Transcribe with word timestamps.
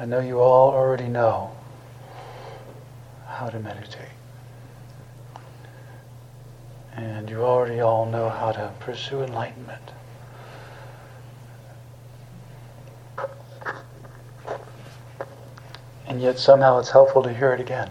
I 0.00 0.04
know 0.04 0.20
you 0.20 0.38
all 0.40 0.70
already 0.70 1.08
know 1.08 1.50
how 3.26 3.48
to 3.48 3.58
meditate. 3.58 4.08
And 6.94 7.28
you 7.28 7.42
already 7.42 7.80
all 7.80 8.06
know 8.06 8.28
how 8.28 8.52
to 8.52 8.72
pursue 8.78 9.22
enlightenment. 9.22 9.92
And 16.06 16.22
yet 16.22 16.38
somehow 16.38 16.78
it's 16.78 16.90
helpful 16.90 17.22
to 17.24 17.32
hear 17.32 17.52
it 17.52 17.60
again. 17.60 17.90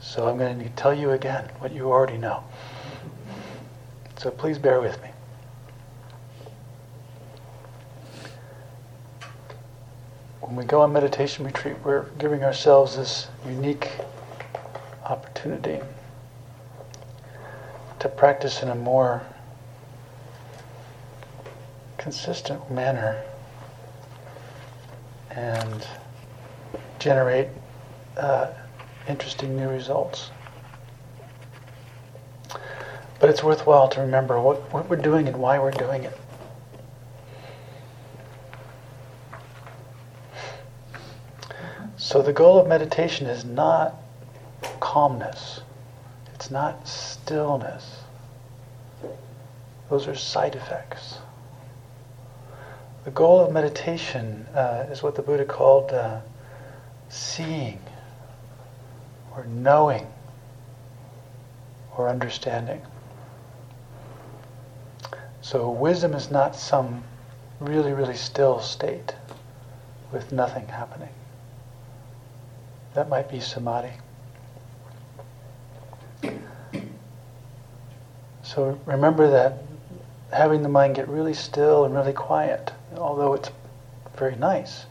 So 0.00 0.28
I'm 0.28 0.36
going 0.36 0.58
to 0.58 0.68
tell 0.70 0.92
you 0.92 1.12
again 1.12 1.50
what 1.60 1.72
you 1.72 1.90
already 1.90 2.18
know. 2.18 2.44
So 4.18 4.30
please 4.30 4.58
bear 4.58 4.80
with 4.80 5.02
me. 5.02 5.08
We 10.58 10.64
go 10.64 10.80
on 10.80 10.92
meditation 10.92 11.44
retreat, 11.44 11.76
we're 11.84 12.06
giving 12.18 12.42
ourselves 12.42 12.96
this 12.96 13.28
unique 13.46 13.88
opportunity 15.04 15.78
to 18.00 18.08
practice 18.08 18.60
in 18.60 18.70
a 18.70 18.74
more 18.74 19.22
consistent 21.96 22.68
manner 22.72 23.22
and 25.30 25.86
generate 26.98 27.46
uh, 28.16 28.48
interesting 29.08 29.56
new 29.56 29.68
results. 29.68 30.32
But 33.20 33.30
it's 33.30 33.44
worthwhile 33.44 33.88
to 33.90 34.00
remember 34.00 34.40
what, 34.40 34.72
what 34.72 34.90
we're 34.90 34.96
doing 34.96 35.28
and 35.28 35.36
why 35.36 35.60
we're 35.60 35.70
doing 35.70 36.02
it. 36.02 36.18
So 42.08 42.22
the 42.22 42.32
goal 42.32 42.58
of 42.58 42.66
meditation 42.66 43.26
is 43.26 43.44
not 43.44 43.94
calmness. 44.80 45.60
It's 46.34 46.50
not 46.50 46.88
stillness. 46.88 48.00
Those 49.90 50.08
are 50.08 50.14
side 50.14 50.54
effects. 50.54 51.18
The 53.04 53.10
goal 53.10 53.40
of 53.40 53.52
meditation 53.52 54.46
uh, 54.54 54.86
is 54.90 55.02
what 55.02 55.16
the 55.16 55.22
Buddha 55.22 55.44
called 55.44 55.92
uh, 55.92 56.20
seeing, 57.10 57.78
or 59.36 59.44
knowing, 59.44 60.06
or 61.94 62.08
understanding. 62.08 62.80
So 65.42 65.68
wisdom 65.68 66.14
is 66.14 66.30
not 66.30 66.56
some 66.56 67.04
really, 67.60 67.92
really 67.92 68.16
still 68.16 68.60
state 68.60 69.14
with 70.10 70.32
nothing 70.32 70.68
happening. 70.68 71.10
That 72.98 73.08
might 73.08 73.30
be 73.30 73.38
samadhi. 73.38 73.92
So 78.42 78.76
remember 78.86 79.30
that 79.30 79.62
having 80.32 80.64
the 80.64 80.68
mind 80.68 80.96
get 80.96 81.06
really 81.06 81.32
still 81.32 81.84
and 81.84 81.94
really 81.94 82.12
quiet, 82.12 82.72
although 82.96 83.34
it's 83.34 83.52
very 84.16 84.34
nice, 84.34 84.86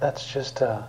that's 0.00 0.26
just 0.26 0.60
uh, 0.60 0.82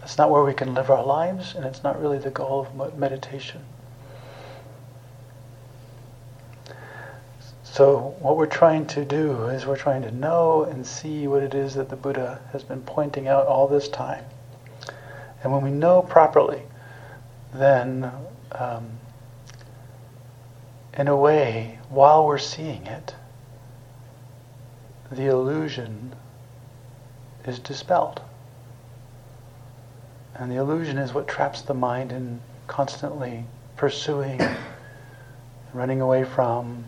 that's 0.00 0.18
not 0.18 0.30
where 0.30 0.44
we 0.44 0.52
can 0.52 0.74
live 0.74 0.90
our 0.90 1.02
lives, 1.02 1.54
and 1.54 1.64
it's 1.64 1.82
not 1.82 1.98
really 1.98 2.18
the 2.18 2.28
goal 2.28 2.68
of 2.68 2.98
meditation. 2.98 3.64
So 7.62 8.14
what 8.18 8.36
we're 8.36 8.44
trying 8.44 8.84
to 8.88 9.06
do 9.06 9.46
is 9.46 9.64
we're 9.64 9.78
trying 9.78 10.02
to 10.02 10.10
know 10.10 10.64
and 10.64 10.86
see 10.86 11.26
what 11.26 11.42
it 11.42 11.54
is 11.54 11.72
that 11.76 11.88
the 11.88 11.96
Buddha 11.96 12.38
has 12.52 12.62
been 12.62 12.82
pointing 12.82 13.28
out 13.28 13.46
all 13.46 13.66
this 13.66 13.88
time. 13.88 14.26
And 15.42 15.52
when 15.52 15.62
we 15.62 15.70
know 15.70 16.02
properly, 16.02 16.62
then 17.52 18.10
um, 18.52 18.98
in 20.94 21.08
a 21.08 21.16
way, 21.16 21.78
while 21.88 22.26
we're 22.26 22.38
seeing 22.38 22.86
it, 22.86 23.14
the 25.10 25.26
illusion 25.26 26.14
is 27.46 27.58
dispelled. 27.58 28.20
And 30.34 30.50
the 30.50 30.56
illusion 30.56 30.96
is 30.96 31.12
what 31.12 31.28
traps 31.28 31.62
the 31.62 31.74
mind 31.74 32.12
in 32.12 32.40
constantly 32.66 33.44
pursuing, 33.76 34.40
running 35.74 36.00
away 36.00 36.24
from, 36.24 36.84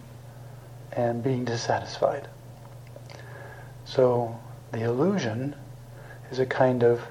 and 0.92 1.22
being 1.22 1.44
dissatisfied. 1.44 2.28
So 3.84 4.38
the 4.72 4.82
illusion 4.82 5.56
is 6.30 6.38
a 6.38 6.46
kind 6.46 6.82
of 6.82 7.02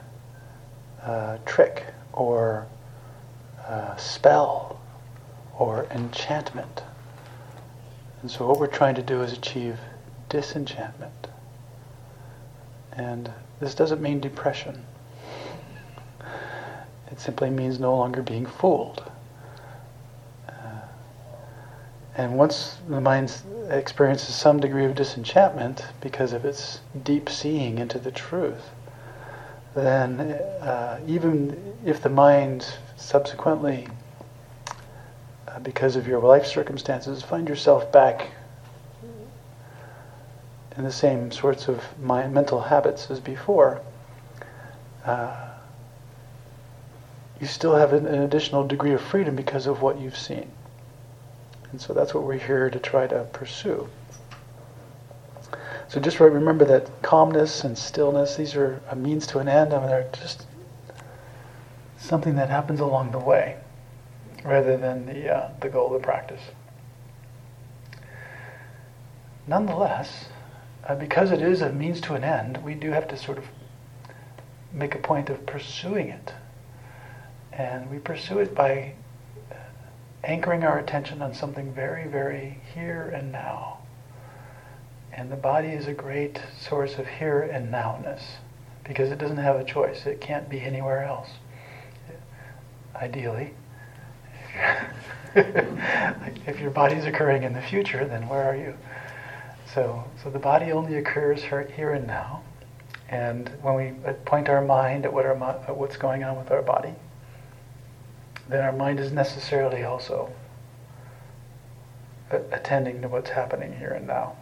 uh, 1.06 1.38
trick 1.46 1.86
or 2.14 2.68
uh, 3.68 3.96
spell 3.96 4.80
or 5.58 5.86
enchantment. 5.92 6.84
And 8.22 8.32
so 8.32 8.48
what 8.48 8.60
we're 8.60 8.68
trying 8.68 8.96
to 8.96 9.04
do 9.04 9.22
is 9.22 9.34
achieve 9.34 9.80
disenchantment. 10.30 11.28
And 12.94 13.32
this 13.60 13.76
doesn't 13.76 14.02
mean 14.02 14.20
depression. 14.20 14.86
It 17.12 17.20
simply 17.20 17.50
means 17.50 17.80
no 17.80 17.96
longer 17.96 18.22
being 18.22 18.46
fooled. 18.46 19.04
Uh, 20.48 20.82
and 22.18 22.38
once 22.38 22.78
the 22.88 23.02
mind 23.02 23.32
experiences 23.70 24.36
some 24.36 24.60
degree 24.60 24.86
of 24.86 24.96
disenchantment 24.96 25.86
because 26.02 26.34
of 26.34 26.46
its 26.46 26.80
deep 27.04 27.30
seeing 27.30 27.78
into 27.78 28.00
the 28.00 28.12
truth, 28.12 28.72
then 29.76 30.20
uh, 30.62 31.00
even 31.08 31.76
if 31.86 32.02
the 32.02 32.10
mind 32.10 32.66
subsequently, 32.96 33.88
uh, 35.48 35.60
because 35.60 35.96
of 35.96 36.08
your 36.08 36.20
life 36.20 36.46
circumstances, 36.46 37.24
find 37.24 37.50
yourself 37.50 37.92
back 37.92 38.30
in 40.78 40.84
the 40.84 40.92
same 40.92 41.32
sorts 41.32 41.68
of 41.68 41.84
mind, 42.00 42.34
mental 42.34 42.62
habits 42.62 43.12
as 43.12 43.20
before, 43.20 43.82
uh, 45.06 45.50
you 47.40 47.48
still 47.48 47.76
have 47.76 47.94
an, 47.94 48.08
an 48.08 48.22
additional 48.22 48.66
degree 48.66 48.94
of 48.94 49.02
freedom 49.02 49.36
because 49.36 49.68
of 49.68 49.82
what 49.82 50.00
you've 50.00 50.18
seen. 50.18 50.50
And 51.72 51.82
so 51.82 51.94
that's 51.94 52.14
what 52.14 52.24
we're 52.24 52.38
here 52.38 52.70
to 52.70 52.80
try 52.80 53.08
to 53.08 53.28
pursue. 53.34 53.90
So 55.94 56.00
just 56.00 56.20
remember 56.20 56.66
that 56.66 57.04
calmness 57.04 57.64
and 57.64 57.78
stillness, 57.78 58.36
these 58.36 58.56
are 58.56 58.82
a 58.90 58.96
means 58.96 59.28
to 59.28 59.38
an 59.38 59.48
end. 59.48 59.76
I 59.76 59.80
mean, 59.80 59.90
they're 59.90 60.10
just 60.12 60.48
something 62.00 62.34
that 62.38 62.50
happens 62.50 62.80
along 62.80 63.12
the 63.12 63.20
way 63.20 63.58
rather 64.44 64.76
than 64.76 65.06
the, 65.06 65.32
uh, 65.32 65.52
the 65.62 65.70
goal 65.70 65.94
of 65.94 66.02
the 66.02 66.04
practice. 66.04 66.42
Nonetheless, 69.46 70.26
uh, 70.84 70.96
because 70.96 71.30
it 71.30 71.44
is 71.44 71.62
a 71.62 71.72
means 71.72 72.02
to 72.02 72.16
an 72.16 72.24
end, 72.24 72.58
we 72.64 72.74
do 72.74 72.90
have 72.90 73.08
to 73.10 73.16
sort 73.16 73.38
of 73.38 73.46
make 74.72 74.96
a 74.96 75.00
point 75.00 75.30
of 75.30 75.46
pursuing 75.46 76.10
it. 76.10 76.34
And 77.52 77.92
we 77.92 78.00
pursue 78.00 78.40
it 78.40 78.56
by 78.56 78.96
anchoring 80.24 80.64
our 80.64 80.80
attention 80.80 81.22
on 81.22 81.36
something 81.36 81.72
very, 81.72 82.08
very 82.08 82.62
here 82.74 83.14
and 83.16 83.32
now. 83.32 83.78
And 85.16 85.32
the 85.32 85.36
body 85.36 85.70
is 85.70 85.88
a 85.88 85.94
great 85.94 86.42
source 86.60 86.98
of 86.98 87.08
here 87.08 87.42
and 87.42 87.72
nowness 87.72 88.24
because 88.84 89.12
it 89.12 89.20
doesn't 89.20 89.38
have 89.38 89.56
a 89.56 89.64
choice. 89.64 90.06
It 90.06 90.20
can't 90.20 90.50
be 90.50 90.60
anywhere 90.60 91.04
else. 91.04 91.30
Ideally. 92.96 93.54
if 95.36 96.60
your 96.60 96.72
body 96.72 96.96
is 96.96 97.06
occurring 97.06 97.44
in 97.44 97.54
the 97.54 97.62
future, 97.62 98.06
then 98.06 98.28
where 98.28 98.44
are 98.44 98.56
you? 98.56 98.76
So, 99.74 100.04
so 100.22 100.30
the 100.30 100.40
body 100.40 100.72
only 100.72 100.96
occurs 100.96 101.44
here 101.44 101.94
and 101.94 102.08
now. 102.08 102.42
And 103.10 103.50
when 103.62 103.76
we 103.76 104.12
point 104.26 104.50
our 104.50 104.62
mind 104.62 105.06
at, 105.06 105.14
what 105.14 105.26
our, 105.26 105.36
at 105.68 105.78
what's 105.78 105.98
going 105.98 106.24
on 106.24 106.38
with 106.38 106.52
our 106.52 106.62
body, 106.62 106.94
then 108.50 108.64
our 108.64 108.72
mind 108.72 109.00
is 109.00 109.12
necessarily 109.12 109.84
also 109.84 110.32
attending 112.32 113.02
to 113.02 113.08
what's 113.08 113.30
happening 113.30 113.78
here 113.78 113.92
and 113.92 114.08
now. 114.08 114.36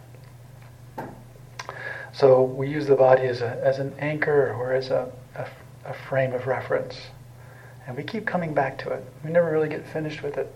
So 2.13 2.43
we 2.43 2.67
use 2.67 2.87
the 2.87 2.95
body 2.95 3.23
as, 3.23 3.41
a, 3.41 3.59
as 3.63 3.79
an 3.79 3.93
anchor 3.99 4.53
or 4.53 4.73
as 4.73 4.89
a, 4.89 5.11
a, 5.35 5.47
a 5.85 5.93
frame 5.93 6.33
of 6.33 6.45
reference. 6.47 6.97
And 7.87 7.95
we 7.95 8.03
keep 8.03 8.25
coming 8.25 8.53
back 8.53 8.77
to 8.79 8.91
it. 8.91 9.03
We 9.23 9.31
never 9.31 9.51
really 9.51 9.69
get 9.69 9.87
finished 9.87 10.21
with 10.21 10.37
it. 10.37 10.53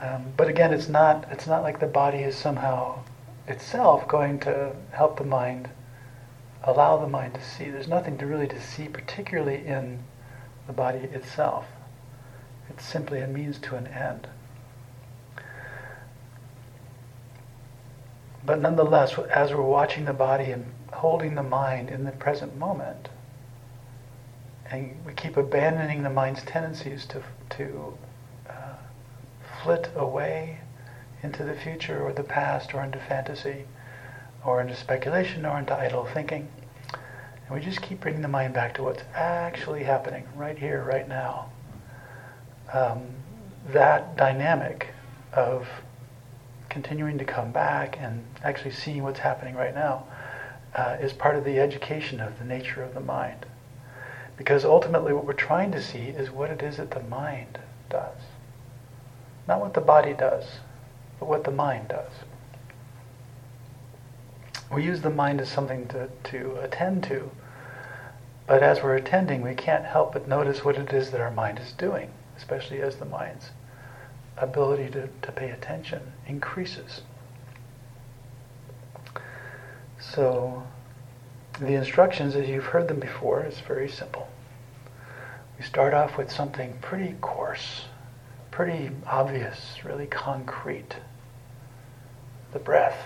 Um, 0.00 0.26
but 0.36 0.48
again, 0.48 0.72
it's 0.72 0.88
not, 0.88 1.26
it's 1.30 1.46
not 1.46 1.62
like 1.62 1.80
the 1.80 1.86
body 1.86 2.18
is 2.18 2.36
somehow 2.36 3.00
itself 3.48 4.06
going 4.06 4.38
to 4.40 4.76
help 4.92 5.18
the 5.18 5.24
mind, 5.24 5.68
allow 6.62 6.98
the 6.98 7.08
mind 7.08 7.34
to 7.34 7.42
see. 7.42 7.70
There's 7.70 7.88
nothing 7.88 8.18
to 8.18 8.26
really 8.26 8.46
to 8.48 8.60
see, 8.60 8.86
particularly 8.86 9.66
in 9.66 9.98
the 10.66 10.72
body 10.72 10.98
itself. 10.98 11.66
It's 12.68 12.84
simply 12.84 13.20
a 13.20 13.26
means 13.26 13.58
to 13.60 13.76
an 13.76 13.86
end. 13.86 14.28
But 18.48 18.62
nonetheless, 18.62 19.18
as 19.18 19.52
we're 19.52 19.60
watching 19.60 20.06
the 20.06 20.12
body 20.14 20.52
and 20.52 20.64
holding 20.90 21.34
the 21.34 21.42
mind 21.42 21.90
in 21.90 22.04
the 22.04 22.12
present 22.12 22.56
moment, 22.56 23.10
and 24.70 24.96
we 25.04 25.12
keep 25.12 25.36
abandoning 25.36 26.02
the 26.02 26.08
mind's 26.08 26.42
tendencies 26.44 27.04
to, 27.04 27.22
to 27.50 27.92
uh, 28.48 28.76
flit 29.62 29.90
away 29.94 30.60
into 31.22 31.44
the 31.44 31.54
future 31.56 32.02
or 32.02 32.14
the 32.14 32.22
past 32.22 32.72
or 32.72 32.82
into 32.82 32.98
fantasy 32.98 33.66
or 34.42 34.62
into 34.62 34.74
speculation 34.74 35.44
or 35.44 35.58
into 35.58 35.74
idle 35.74 36.06
thinking. 36.06 36.48
And 37.46 37.54
we 37.54 37.60
just 37.60 37.82
keep 37.82 38.00
bringing 38.00 38.22
the 38.22 38.28
mind 38.28 38.54
back 38.54 38.72
to 38.76 38.82
what's 38.82 39.02
actually 39.14 39.84
happening 39.84 40.26
right 40.34 40.58
here, 40.58 40.82
right 40.84 41.06
now. 41.06 41.50
Um, 42.72 43.08
that 43.74 44.16
dynamic 44.16 44.88
of 45.34 45.68
continuing 46.68 47.18
to 47.18 47.24
come 47.24 47.52
back 47.52 47.98
and 48.00 48.24
actually 48.42 48.72
seeing 48.72 49.02
what's 49.02 49.20
happening 49.20 49.54
right 49.54 49.74
now 49.74 50.04
uh, 50.74 50.96
is 51.00 51.12
part 51.12 51.36
of 51.36 51.44
the 51.44 51.58
education 51.58 52.20
of 52.20 52.38
the 52.38 52.44
nature 52.44 52.82
of 52.82 52.94
the 52.94 53.00
mind. 53.00 53.46
Because 54.36 54.64
ultimately, 54.64 55.12
what 55.12 55.24
we're 55.24 55.32
trying 55.32 55.72
to 55.72 55.82
see 55.82 56.08
is 56.08 56.30
what 56.30 56.50
it 56.50 56.62
is 56.62 56.76
that 56.76 56.92
the 56.92 57.02
mind 57.02 57.58
does. 57.90 58.20
Not 59.48 59.60
what 59.60 59.74
the 59.74 59.80
body 59.80 60.12
does, 60.12 60.44
but 61.18 61.28
what 61.28 61.44
the 61.44 61.50
mind 61.50 61.88
does. 61.88 62.12
We 64.70 64.84
use 64.84 65.00
the 65.00 65.10
mind 65.10 65.40
as 65.40 65.48
something 65.48 65.88
to, 65.88 66.10
to 66.24 66.56
attend 66.60 67.02
to, 67.04 67.30
but 68.46 68.62
as 68.62 68.82
we're 68.82 68.96
attending, 68.96 69.42
we 69.42 69.54
can't 69.54 69.84
help 69.84 70.12
but 70.12 70.28
notice 70.28 70.64
what 70.64 70.76
it 70.76 70.92
is 70.92 71.10
that 71.10 71.20
our 71.20 71.30
mind 71.30 71.58
is 71.58 71.72
doing, 71.72 72.10
especially 72.36 72.80
as 72.82 72.96
the 72.96 73.04
mind's 73.06 73.50
ability 74.40 74.90
to, 74.90 75.08
to 75.22 75.32
pay 75.32 75.50
attention 75.50 76.00
increases. 76.26 77.02
So, 80.00 80.62
the 81.60 81.74
instructions, 81.74 82.36
as 82.36 82.48
you've 82.48 82.66
heard 82.66 82.88
them 82.88 83.00
before, 83.00 83.44
is 83.44 83.58
very 83.60 83.88
simple. 83.88 84.28
We 85.58 85.64
start 85.64 85.92
off 85.92 86.16
with 86.16 86.30
something 86.30 86.78
pretty 86.80 87.16
coarse, 87.20 87.86
pretty 88.52 88.90
obvious, 89.06 89.84
really 89.84 90.06
concrete. 90.06 90.96
The 92.52 92.60
breath. 92.60 92.98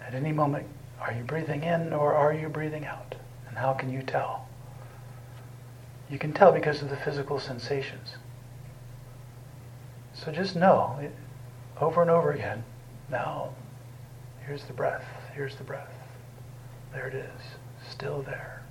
At 0.00 0.14
any 0.14 0.32
moment, 0.32 0.66
are 1.00 1.12
you 1.12 1.22
breathing 1.22 1.62
in 1.62 1.92
or 1.92 2.14
are 2.14 2.32
you 2.32 2.48
breathing 2.48 2.86
out? 2.86 3.14
And 3.48 3.58
how 3.58 3.74
can 3.74 3.92
you 3.92 4.02
tell? 4.02 4.48
You 6.08 6.18
can 6.18 6.32
tell 6.32 6.52
because 6.52 6.82
of 6.82 6.88
the 6.88 6.96
physical 6.96 7.38
sensations. 7.38 8.14
So 10.24 10.32
just 10.32 10.56
know, 10.56 10.98
over 11.80 12.00
and 12.02 12.10
over 12.10 12.32
again, 12.32 12.64
now, 13.10 13.50
here's 14.44 14.64
the 14.64 14.72
breath, 14.72 15.04
here's 15.34 15.56
the 15.56 15.64
breath. 15.64 15.92
There 16.92 17.06
it 17.06 17.14
is, 17.14 17.40
still 17.90 18.22
there. 18.22 18.62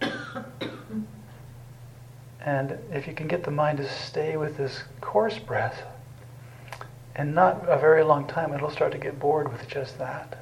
and 2.40 2.78
if 2.90 3.06
you 3.06 3.12
can 3.14 3.28
get 3.28 3.44
the 3.44 3.50
mind 3.50 3.78
to 3.78 3.88
stay 3.88 4.36
with 4.36 4.56
this 4.56 4.82
coarse 5.00 5.38
breath, 5.38 5.82
and 7.14 7.34
not 7.34 7.68
a 7.68 7.78
very 7.78 8.02
long 8.02 8.26
time, 8.26 8.54
it'll 8.54 8.70
start 8.70 8.92
to 8.92 8.98
get 8.98 9.18
bored 9.18 9.52
with 9.52 9.68
just 9.68 9.98
that. 9.98 10.38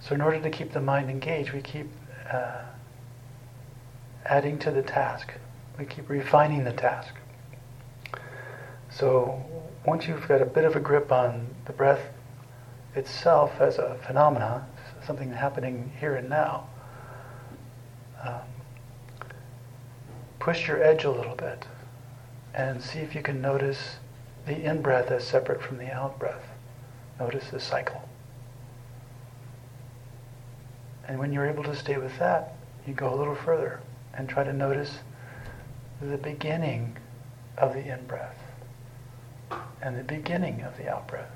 So, 0.00 0.14
in 0.14 0.20
order 0.20 0.40
to 0.40 0.50
keep 0.50 0.72
the 0.72 0.80
mind 0.80 1.10
engaged, 1.10 1.52
we 1.52 1.60
keep 1.60 1.90
uh, 2.32 2.62
adding 4.24 4.58
to 4.60 4.70
the 4.70 4.82
task, 4.82 5.32
we 5.78 5.84
keep 5.84 6.08
refining 6.08 6.64
the 6.64 6.72
task. 6.72 7.14
So, 8.98 9.44
once 9.84 10.08
you've 10.08 10.26
got 10.26 10.40
a 10.40 10.46
bit 10.46 10.64
of 10.64 10.74
a 10.74 10.80
grip 10.80 11.12
on 11.12 11.54
the 11.66 11.74
breath 11.74 12.00
itself 12.94 13.60
as 13.60 13.76
a 13.76 13.98
phenomena, 14.06 14.66
something 15.06 15.30
happening 15.30 15.92
here 16.00 16.14
and 16.16 16.30
now. 16.30 16.66
Um, 18.24 18.40
push 20.38 20.66
your 20.66 20.82
edge 20.82 21.04
a 21.04 21.10
little 21.10 21.34
bit 21.34 21.66
and 22.54 22.82
see 22.82 23.00
if 23.00 23.14
you 23.14 23.20
can 23.20 23.42
notice 23.42 23.96
the 24.46 24.58
in 24.58 24.80
breath 24.80 25.10
as 25.10 25.24
separate 25.24 25.60
from 25.60 25.76
the 25.76 25.92
out 25.92 26.18
breath. 26.18 26.48
Notice 27.20 27.50
the 27.50 27.60
cycle. 27.60 28.08
And 31.06 31.18
when 31.18 31.34
you're 31.34 31.46
able 31.46 31.64
to 31.64 31.76
stay 31.76 31.98
with 31.98 32.18
that, 32.18 32.54
you 32.86 32.94
go 32.94 33.12
a 33.12 33.16
little 33.16 33.34
further 33.34 33.80
and 34.14 34.26
try 34.26 34.42
to 34.42 34.54
notice 34.54 35.00
the 36.00 36.16
beginning 36.16 36.96
of 37.58 37.74
the 37.74 37.92
in 37.92 38.06
breath 38.06 38.45
and 39.82 39.98
the 39.98 40.04
beginning 40.04 40.62
of 40.62 40.76
the 40.76 40.90
out 40.90 41.06
breath. 41.08 41.30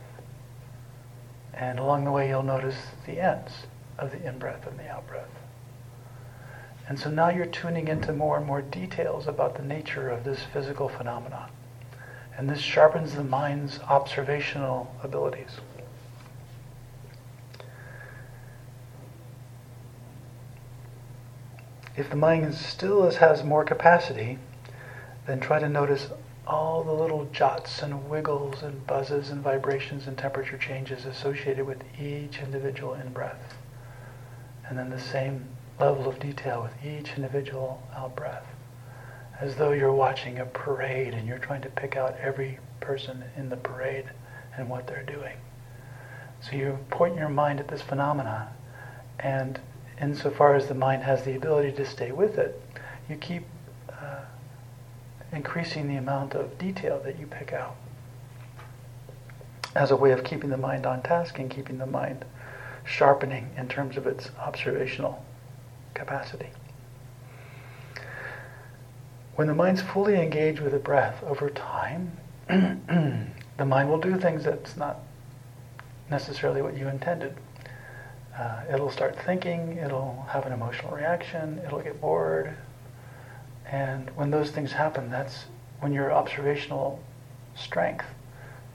And 1.55 1.79
along 1.79 2.05
the 2.05 2.11
way, 2.11 2.29
you'll 2.29 2.43
notice 2.43 2.77
the 3.07 3.21
ends 3.21 3.53
of 3.99 4.13
the 4.13 4.27
in 4.27 4.39
breath 4.39 4.67
and 4.67 4.79
the 4.79 4.89
out 4.89 5.07
breath. 5.07 5.29
And 6.89 6.99
so 6.99 7.11
now 7.11 7.29
you're 7.29 7.47
tuning 7.47 7.89
into 7.89 8.13
more 8.13 8.37
and 8.37 8.47
more 8.47 8.63
details 8.63 9.29
about 9.29 9.57
the 9.57 9.63
nature 9.63 10.09
of 10.09 10.25
this 10.25 10.41
physical 10.53 10.89
phenomenon. 10.89 11.51
And 12.37 12.49
this 12.49 12.61
sharpens 12.61 13.15
the 13.15 13.25
mind's 13.25 13.79
observational 13.81 14.93
abilities. 15.03 15.61
If 21.97 22.09
the 22.09 22.17
mind 22.17 22.55
still 22.55 23.11
has 23.11 23.45
more 23.45 23.65
capacity, 23.65 24.39
then 25.27 25.41
try 25.41 25.59
to 25.59 25.69
notice 25.69 26.09
all 26.47 26.83
the 26.83 26.93
little 26.93 27.27
jots 27.27 27.83
and 27.83 28.09
wiggles 28.09 28.63
and 28.63 28.87
buzzes 28.87 29.31
and 29.31 29.43
vibrations 29.43 30.07
and 30.07 30.19
temperature 30.19 30.59
changes 30.59 31.05
associated 31.05 31.65
with 31.65 31.83
each 32.01 32.41
individual 32.41 32.95
in 32.95 33.13
breath. 33.13 33.57
And 34.69 34.79
then 34.79 34.91
the 34.91 35.01
same 35.01 35.45
level 35.79 36.09
of 36.09 36.19
detail 36.19 36.63
with 36.63 36.85
each 36.85 37.17
individual 37.17 37.83
out 37.97 38.17
breath. 38.17 38.47
As 39.41 39.57
though 39.57 39.73
you're 39.73 39.93
watching 39.93 40.39
a 40.39 40.47
parade 40.47 41.15
and 41.15 41.27
you're 41.27 41.39
trying 41.39 41.63
to 41.63 41.71
pick 41.71 41.97
out 41.97 42.17
every 42.19 42.59
person 42.81 43.25
in 43.37 43.49
the 43.49 43.57
parade 43.57 44.05
and 44.57 44.69
what 44.69 44.87
they're 44.87 45.05
doing. 45.05 45.37
So 46.41 46.57
you 46.57 46.79
point 46.91 47.17
your 47.17 47.29
mind 47.29 47.61
at 47.61 47.69
this 47.69 47.83
phenomena, 47.83 48.49
and 49.19 49.61
insofar 50.01 50.55
as 50.55 50.67
the 50.67 50.75
mind 50.75 51.03
has 51.03 51.23
the 51.25 51.37
ability 51.37 51.73
to 51.73 51.85
stay 51.85 52.13
with 52.13 52.39
it, 52.39 52.61
you 53.09 53.17
keep 53.17 53.45
increasing 55.33 55.89
the 55.89 55.97
amount 55.97 56.35
of 56.35 56.59
detail 56.59 57.01
that 57.05 57.19
you 57.19 57.27
pick 57.27 57.53
out 57.53 57.77
as 59.75 59.91
a 59.91 59.97
way 59.97 60.11
of 60.11 60.25
keeping 60.25 60.51
the 60.51 60.57
mind 60.57 60.85
on 60.87 61.01
task 61.03 61.39
and 61.39 61.51
keeping 61.51 61.79
the 61.79 61.87
mind 61.87 62.25
sharpening 62.85 63.49
in 63.57 63.69
terms 63.69 63.97
of 63.97 64.07
its 64.07 64.31
observational 64.39 65.25
capacity. 65.95 66.49
When 69.37 69.47
the 69.47 69.55
mind's 69.55 69.81
fully 69.81 70.21
engaged 70.21 70.61
with 70.61 70.73
the 70.73 70.79
breath 70.79 71.23
over 71.23 71.51
time, 71.51 72.13
the 72.49 73.65
mind 73.65 73.89
will 73.89 74.01
do 74.01 74.17
things 74.19 74.45
that's 74.45 74.77
not 74.77 74.99
necessarily 76.11 76.63
what 76.63 76.77
you 76.77 76.89
intended. 76.89 77.35
Uh, 78.37 78.63
it'll 78.73 78.91
start 78.91 79.17
thinking, 79.25 79.77
it'll 79.77 80.27
have 80.29 80.47
an 80.47 80.53
emotional 80.53 80.95
reaction, 80.95 81.61
it'll 81.65 81.81
get 81.81 82.01
bored, 82.01 82.55
and 83.71 84.11
when 84.17 84.31
those 84.31 84.51
things 84.51 84.73
happen, 84.73 85.11
that's 85.11 85.45
when 85.81 85.93
your 85.93 86.13
observational 86.13 87.01
strength 87.55 88.07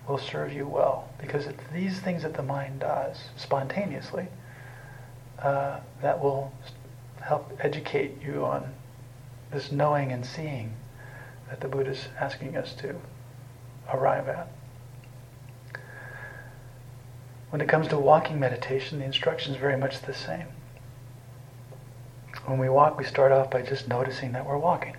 will 0.08 0.18
serve 0.18 0.54
you 0.54 0.68
well. 0.68 1.10
Because 1.20 1.48
it's 1.48 1.64
these 1.74 2.00
things 2.00 2.24
that 2.24 2.34
the 2.34 2.44
mind 2.44 2.80
does 2.80 3.18
spontaneously 3.36 4.28
uh, 5.40 5.80
that 6.02 6.22
will 6.22 6.52
help 7.22 7.52
educate 7.60 8.22
you 8.22 8.46
on 8.46 8.74
this 9.52 9.72
knowing 9.72 10.12
and 10.12 10.26
seeing 10.26 10.74
that 11.50 11.60
the 11.60 11.68
Buddha 11.68 11.92
is 11.92 12.08
asking 12.20 12.56
us 12.56 12.74
to 12.76 12.96
arrive 13.94 14.30
at. 14.30 14.48
When 17.50 17.62
it 17.62 17.70
comes 17.70 17.88
to 17.90 17.98
walking 17.98 18.40
meditation, 18.40 19.00
the 19.00 19.06
instruction 19.06 19.54
is 19.54 19.60
very 19.60 19.78
much 19.78 20.02
the 20.02 20.14
same. 20.14 20.48
When 22.46 22.60
we 22.60 22.70
walk, 22.70 22.98
we 22.98 23.04
start 23.04 23.32
off 23.32 23.50
by 23.50 23.64
just 23.64 23.88
noticing 23.88 24.32
that 24.34 24.46
we're 24.46 24.58
walking. 24.58 24.96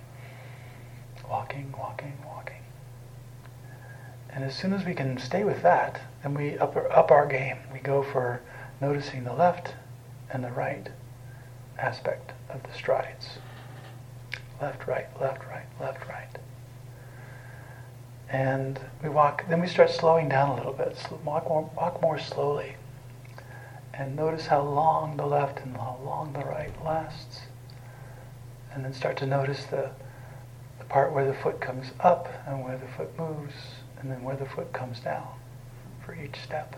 Walking, 1.29 1.73
walking, 1.77 2.13
walking. 2.25 2.61
And 4.29 4.43
as 4.43 4.53
soon 4.53 4.73
as 4.73 4.85
we 4.85 4.93
can 4.93 5.17
stay 5.17 5.45
with 5.45 5.61
that, 5.63 6.01
then 6.23 6.33
we 6.33 6.57
up, 6.57 6.75
up 6.75 7.09
our 7.09 7.25
game. 7.25 7.57
We 7.71 7.79
go 7.79 8.03
for 8.03 8.41
noticing 8.81 9.23
the 9.23 9.33
left 9.33 9.75
and 10.29 10.43
the 10.43 10.51
right 10.51 10.89
aspect 11.79 12.33
of 12.49 12.61
the 12.63 12.73
strides. 12.73 13.39
Left, 14.61 14.85
right, 14.85 15.07
left, 15.21 15.45
right, 15.47 15.65
left, 15.79 16.07
right. 16.09 16.37
And 18.29 18.79
we 19.01 19.09
walk, 19.09 19.47
then 19.47 19.61
we 19.61 19.67
start 19.67 19.89
slowing 19.89 20.27
down 20.27 20.49
a 20.49 20.55
little 20.55 20.73
bit. 20.73 20.97
Walk 21.23 21.47
more, 21.47 21.69
walk 21.77 22.01
more 22.01 22.19
slowly 22.19 22.75
and 23.97 24.15
notice 24.15 24.45
how 24.45 24.61
long 24.61 25.17
the 25.17 25.25
left 25.25 25.59
and 25.59 25.75
how 25.75 25.97
long 26.03 26.31
the 26.33 26.45
right 26.45 26.71
lasts. 26.85 27.41
And 28.71 28.85
then 28.85 28.93
start 28.93 29.17
to 29.17 29.25
notice 29.25 29.65
the, 29.65 29.89
the 30.77 30.85
part 30.85 31.11
where 31.11 31.25
the 31.25 31.33
foot 31.33 31.59
comes 31.59 31.87
up 31.99 32.27
and 32.45 32.63
where 32.63 32.77
the 32.77 32.87
foot 32.95 33.17
moves, 33.17 33.55
and 33.99 34.11
then 34.11 34.23
where 34.23 34.35
the 34.35 34.45
foot 34.45 34.71
comes 34.71 34.99
down 34.99 35.27
for 36.05 36.13
each 36.13 36.39
step. 36.43 36.75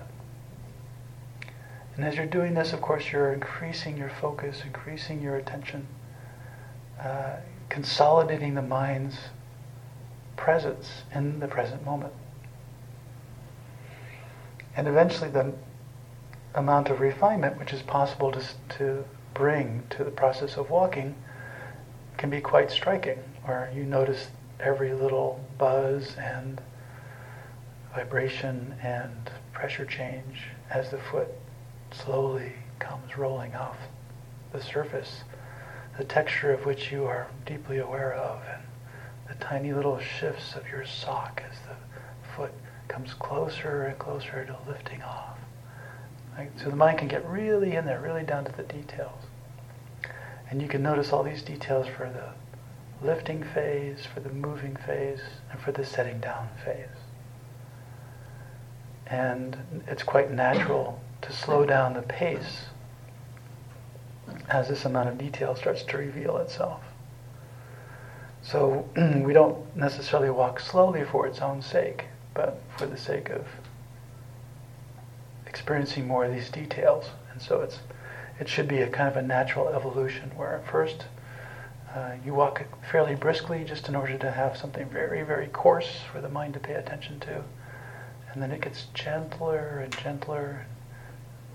And 1.95 2.05
as 2.05 2.15
you're 2.15 2.25
doing 2.25 2.53
this, 2.53 2.71
of 2.71 2.81
course, 2.81 3.11
you're 3.11 3.33
increasing 3.33 3.97
your 3.97 4.09
focus, 4.21 4.61
increasing 4.63 5.21
your 5.21 5.35
attention, 5.35 5.85
uh, 7.01 7.35
consolidating 7.67 8.55
the 8.55 8.61
mind's 8.61 9.17
presence 10.37 11.03
in 11.13 11.41
the 11.41 11.47
present 11.47 11.83
moment. 11.83 12.13
And 14.77 14.87
eventually, 14.87 15.29
the 15.29 15.53
amount 16.55 16.89
of 16.89 16.99
refinement 16.99 17.57
which 17.59 17.73
is 17.73 17.81
possible 17.83 18.31
to, 18.31 18.43
to 18.69 19.05
bring 19.33 19.83
to 19.89 20.03
the 20.03 20.11
process 20.11 20.57
of 20.57 20.69
walking 20.69 21.15
can 22.17 22.29
be 22.29 22.41
quite 22.41 22.69
striking, 22.69 23.17
where 23.45 23.71
you 23.73 23.83
notice 23.83 24.29
every 24.59 24.93
little 24.93 25.39
buzz 25.57 26.15
and 26.17 26.61
vibration 27.95 28.75
and 28.83 29.31
pressure 29.53 29.85
change 29.85 30.49
as 30.69 30.91
the 30.91 30.97
foot 30.97 31.29
slowly 31.91 32.51
comes 32.79 33.17
rolling 33.17 33.55
off 33.55 33.77
the 34.51 34.61
surface, 34.61 35.23
the 35.97 36.03
texture 36.03 36.51
of 36.51 36.65
which 36.65 36.91
you 36.91 37.05
are 37.05 37.27
deeply 37.45 37.77
aware 37.77 38.13
of, 38.13 38.41
and 38.53 38.63
the 39.29 39.43
tiny 39.43 39.73
little 39.73 39.99
shifts 39.99 40.55
of 40.55 40.67
your 40.67 40.85
sock 40.85 41.41
as 41.49 41.57
the 41.61 41.75
foot 42.35 42.51
comes 42.87 43.13
closer 43.13 43.83
and 43.83 43.97
closer 43.97 44.45
to 44.45 44.57
lifting 44.67 45.01
off. 45.03 45.38
So 46.57 46.69
the 46.69 46.75
mind 46.75 46.99
can 46.99 47.07
get 47.07 47.25
really 47.27 47.75
in 47.75 47.85
there, 47.85 47.99
really 47.99 48.23
down 48.23 48.45
to 48.45 48.51
the 48.51 48.63
details. 48.63 49.23
And 50.49 50.61
you 50.61 50.67
can 50.67 50.81
notice 50.81 51.13
all 51.13 51.23
these 51.23 51.41
details 51.41 51.87
for 51.87 52.09
the 52.09 53.05
lifting 53.05 53.43
phase, 53.43 54.05
for 54.05 54.19
the 54.19 54.29
moving 54.29 54.75
phase, 54.75 55.21
and 55.51 55.59
for 55.59 55.71
the 55.71 55.85
setting 55.85 56.19
down 56.19 56.49
phase. 56.65 56.87
And 59.07 59.83
it's 59.87 60.03
quite 60.03 60.31
natural 60.31 60.99
to 61.21 61.33
slow 61.33 61.65
down 61.65 61.93
the 61.93 62.01
pace 62.01 62.65
as 64.49 64.67
this 64.67 64.85
amount 64.85 65.09
of 65.09 65.17
detail 65.17 65.55
starts 65.55 65.83
to 65.83 65.97
reveal 65.97 66.37
itself. 66.37 66.81
So 68.41 68.87
we 69.23 69.33
don't 69.33 69.75
necessarily 69.75 70.29
walk 70.29 70.59
slowly 70.59 71.03
for 71.03 71.27
its 71.27 71.39
own 71.39 71.61
sake, 71.61 72.05
but 72.33 72.61
for 72.77 72.85
the 72.85 72.97
sake 72.97 73.29
of 73.29 73.45
experiencing 75.49 76.07
more 76.07 76.23
of 76.25 76.33
these 76.33 76.49
details. 76.49 77.09
And 77.33 77.41
so 77.41 77.61
it's 77.61 77.79
it 78.39 78.47
should 78.47 78.69
be 78.69 78.79
a 78.81 78.89
kind 78.89 79.09
of 79.09 79.17
a 79.17 79.21
natural 79.21 79.67
evolution 79.67 80.31
where 80.37 80.55
at 80.55 80.71
first 80.71 81.05
uh, 81.93 82.11
you 82.23 82.33
walk 82.33 82.63
fairly 82.89 83.15
briskly 83.15 83.65
just 83.65 83.89
in 83.89 83.95
order 83.95 84.17
to 84.17 84.31
have 84.31 84.55
something 84.55 84.87
very, 84.89 85.23
very 85.23 85.47
coarse 85.47 85.99
for 86.11 86.21
the 86.21 86.29
mind 86.29 86.53
to 86.53 86.59
pay 86.59 86.75
attention 86.75 87.19
to. 87.19 87.43
And 88.31 88.41
then 88.41 88.51
it 88.51 88.61
gets 88.61 88.85
gentler 88.93 89.81
and 89.83 89.97
gentler, 89.97 90.65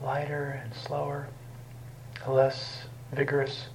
lighter 0.02 0.60
and 0.62 0.74
slower, 0.74 1.28
less 2.28 2.84
vigorous 3.12 3.68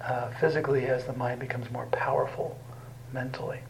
uh, 0.00 0.30
physically 0.38 0.86
as 0.86 1.04
the 1.04 1.14
mind 1.14 1.40
becomes 1.40 1.70
more 1.72 1.86
powerful 1.86 2.56
mentally. 3.12 3.60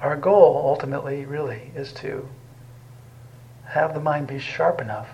Our 0.00 0.16
goal 0.16 0.62
ultimately 0.64 1.24
really 1.24 1.72
is 1.74 1.92
to 1.94 2.28
have 3.64 3.94
the 3.94 4.00
mind 4.00 4.26
be 4.26 4.38
sharp 4.38 4.80
enough 4.80 5.08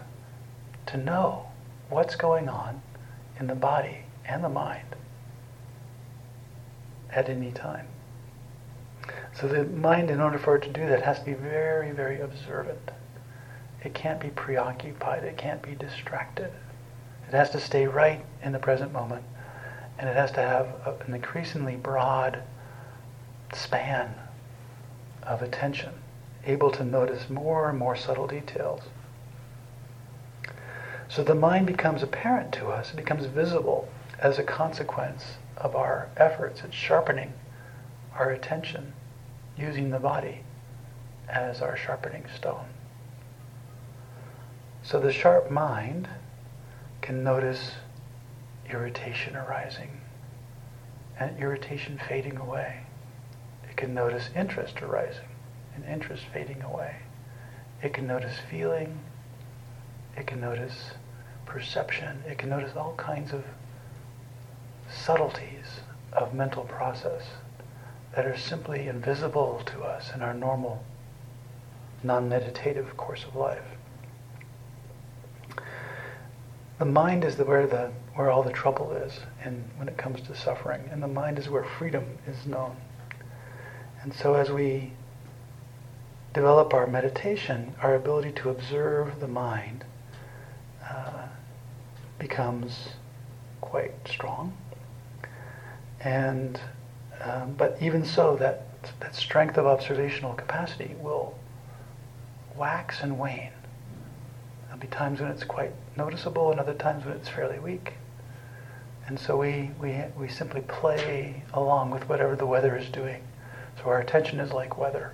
to 0.86 0.96
know 0.96 1.46
what's 1.88 2.16
going 2.16 2.48
on 2.48 2.82
in 3.38 3.46
the 3.46 3.54
body 3.54 3.98
and 4.24 4.42
the 4.42 4.48
mind 4.48 4.96
at 7.10 7.28
any 7.28 7.52
time. 7.52 7.86
So 9.34 9.48
the 9.48 9.64
mind, 9.64 10.10
in 10.10 10.20
order 10.20 10.38
for 10.38 10.56
it 10.56 10.62
to 10.62 10.68
do 10.68 10.86
that, 10.88 11.02
has 11.02 11.20
to 11.20 11.24
be 11.24 11.34
very, 11.34 11.90
very 11.92 12.20
observant. 12.20 12.90
It 13.82 13.94
can't 13.94 14.20
be 14.20 14.28
preoccupied. 14.28 15.24
It 15.24 15.36
can't 15.36 15.62
be 15.62 15.74
distracted. 15.74 16.52
It 17.28 17.34
has 17.34 17.50
to 17.50 17.60
stay 17.60 17.86
right 17.86 18.24
in 18.42 18.52
the 18.52 18.58
present 18.58 18.92
moment. 18.92 19.24
And 19.98 20.08
it 20.08 20.16
has 20.16 20.32
to 20.32 20.40
have 20.40 20.68
an 21.06 21.14
increasingly 21.14 21.76
broad 21.76 22.42
span 23.54 24.14
of 25.22 25.42
attention, 25.42 25.92
able 26.44 26.70
to 26.70 26.84
notice 26.84 27.30
more 27.30 27.68
and 27.68 27.78
more 27.78 27.96
subtle 27.96 28.26
details. 28.26 28.82
So 31.08 31.22
the 31.22 31.34
mind 31.34 31.66
becomes 31.66 32.02
apparent 32.02 32.52
to 32.54 32.68
us, 32.68 32.92
it 32.92 32.96
becomes 32.96 33.26
visible 33.26 33.88
as 34.18 34.38
a 34.38 34.42
consequence 34.42 35.24
of 35.56 35.76
our 35.76 36.08
efforts 36.16 36.62
at 36.62 36.72
sharpening 36.72 37.32
our 38.14 38.30
attention 38.30 38.92
using 39.56 39.90
the 39.90 39.98
body 39.98 40.40
as 41.28 41.60
our 41.60 41.76
sharpening 41.76 42.24
stone. 42.34 42.66
So 44.82 45.00
the 45.00 45.12
sharp 45.12 45.50
mind 45.50 46.08
can 47.00 47.22
notice 47.22 47.72
irritation 48.70 49.36
arising 49.36 50.00
and 51.18 51.38
irritation 51.38 52.00
fading 52.08 52.36
away. 52.36 52.81
It 53.72 53.78
can 53.78 53.94
notice 53.94 54.28
interest 54.36 54.82
arising 54.82 55.30
and 55.74 55.82
interest 55.86 56.24
fading 56.30 56.60
away. 56.60 56.94
It 57.82 57.94
can 57.94 58.06
notice 58.06 58.36
feeling. 58.50 59.00
It 60.14 60.26
can 60.26 60.42
notice 60.42 60.90
perception. 61.46 62.22
It 62.28 62.36
can 62.36 62.50
notice 62.50 62.76
all 62.76 62.92
kinds 62.98 63.32
of 63.32 63.42
subtleties 64.90 65.80
of 66.12 66.34
mental 66.34 66.64
process 66.64 67.22
that 68.14 68.26
are 68.26 68.36
simply 68.36 68.88
invisible 68.88 69.62
to 69.64 69.82
us 69.84 70.12
in 70.14 70.20
our 70.20 70.34
normal 70.34 70.84
non-meditative 72.02 72.94
course 72.98 73.24
of 73.24 73.34
life. 73.34 73.64
The 76.78 76.84
mind 76.84 77.24
is 77.24 77.38
where 77.38 77.66
the 77.66 77.90
where 78.16 78.30
all 78.30 78.42
the 78.42 78.52
trouble 78.52 78.92
is, 78.92 79.20
and 79.42 79.64
when 79.78 79.88
it 79.88 79.96
comes 79.96 80.20
to 80.20 80.36
suffering, 80.36 80.90
and 80.92 81.02
the 81.02 81.08
mind 81.08 81.38
is 81.38 81.48
where 81.48 81.64
freedom 81.64 82.04
is 82.26 82.44
known. 82.44 82.76
And 84.02 84.12
so, 84.14 84.34
as 84.34 84.50
we 84.50 84.92
develop 86.34 86.74
our 86.74 86.86
meditation, 86.86 87.74
our 87.82 87.94
ability 87.94 88.32
to 88.32 88.50
observe 88.50 89.20
the 89.20 89.28
mind 89.28 89.84
uh, 90.88 91.26
becomes 92.18 92.88
quite 93.60 93.92
strong, 94.06 94.56
and 96.00 96.60
um, 97.22 97.54
but 97.56 97.78
even 97.80 98.04
so, 98.04 98.36
that, 98.36 98.66
that 99.00 99.14
strength 99.14 99.56
of 99.56 99.66
observational 99.66 100.34
capacity 100.34 100.96
will 101.00 101.38
wax 102.56 103.00
and 103.00 103.18
wane. 103.18 103.52
There'll 104.66 104.80
be 104.80 104.88
times 104.88 105.20
when 105.20 105.30
it's 105.30 105.44
quite 105.44 105.72
noticeable 105.96 106.50
and 106.50 106.58
other 106.58 106.74
times 106.74 107.04
when 107.04 107.14
it's 107.14 107.28
fairly 107.28 107.60
weak. 107.60 107.92
And 109.06 109.18
so 109.18 109.36
we, 109.36 109.70
we, 109.80 110.02
we 110.18 110.28
simply 110.28 110.62
play 110.62 111.44
along 111.54 111.90
with 111.90 112.08
whatever 112.08 112.34
the 112.34 112.46
weather 112.46 112.76
is 112.76 112.88
doing. 112.88 113.22
So 113.78 113.84
our 113.84 114.00
attention 114.00 114.40
is 114.40 114.52
like 114.52 114.78
weather. 114.78 115.12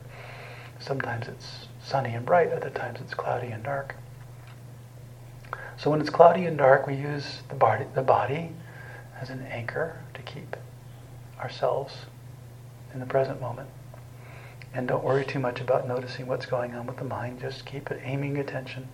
Sometimes 0.81 1.29
it's 1.29 1.69
sunny 1.83 2.15
and 2.15 2.25
bright, 2.25 2.53
other 2.53 2.71
times 2.71 3.00
it's 3.00 3.15
cloudy 3.15 3.49
and 3.49 3.62
dark. 3.62 3.95
So 5.77 5.91
when 5.91 6.00
it's 6.00 6.11
cloudy 6.11 6.47
and 6.47 6.59
dark, 6.59 6.87
we 6.87 6.95
use 6.95 7.43
the 7.49 7.55
body, 7.55 7.85
the 7.95 8.03
body 8.03 8.50
as 9.21 9.31
an 9.31 9.43
anchor 9.43 9.97
to 10.15 10.23
keep 10.23 10.57
ourselves 11.41 11.95
in 12.93 13.00
the 13.00 13.07
present 13.07 13.41
moment. 13.41 13.69
And 14.75 14.87
don't 14.87 15.05
worry 15.05 15.25
too 15.25 15.38
much 15.38 15.61
about 15.61 15.88
noticing 15.88 16.27
what's 16.27 16.47
going 16.47 16.75
on 16.75 16.87
with 16.87 16.97
the 16.97 17.05
mind. 17.05 17.41
Just 17.41 17.65
keep 17.65 17.91
aiming 18.03 18.38
attention 18.38 18.88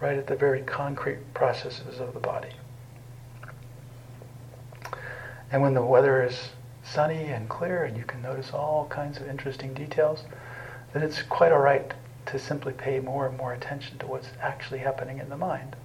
right 0.00 0.16
at 0.16 0.26
the 0.26 0.36
very 0.36 0.62
concrete 0.62 1.34
processes 1.34 2.00
of 2.00 2.14
the 2.14 2.20
body. 2.20 2.52
And 5.50 5.62
when 5.62 5.74
the 5.74 5.82
weather 5.82 6.22
is 6.24 6.50
sunny 6.84 7.24
and 7.24 7.48
clear 7.48 7.84
and 7.84 7.96
you 7.96 8.04
can 8.04 8.22
notice 8.22 8.52
all 8.52 8.86
kinds 8.88 9.18
of 9.18 9.28
interesting 9.28 9.74
details, 9.74 10.24
then 10.92 11.02
it's 11.02 11.22
quite 11.22 11.52
all 11.52 11.58
right 11.58 11.92
to 12.26 12.38
simply 12.38 12.72
pay 12.72 13.00
more 13.00 13.26
and 13.26 13.36
more 13.36 13.52
attention 13.52 13.98
to 13.98 14.06
what's 14.06 14.28
actually 14.40 14.78
happening 14.78 15.18
in 15.18 15.28
the 15.28 15.36
mind. 15.36 15.76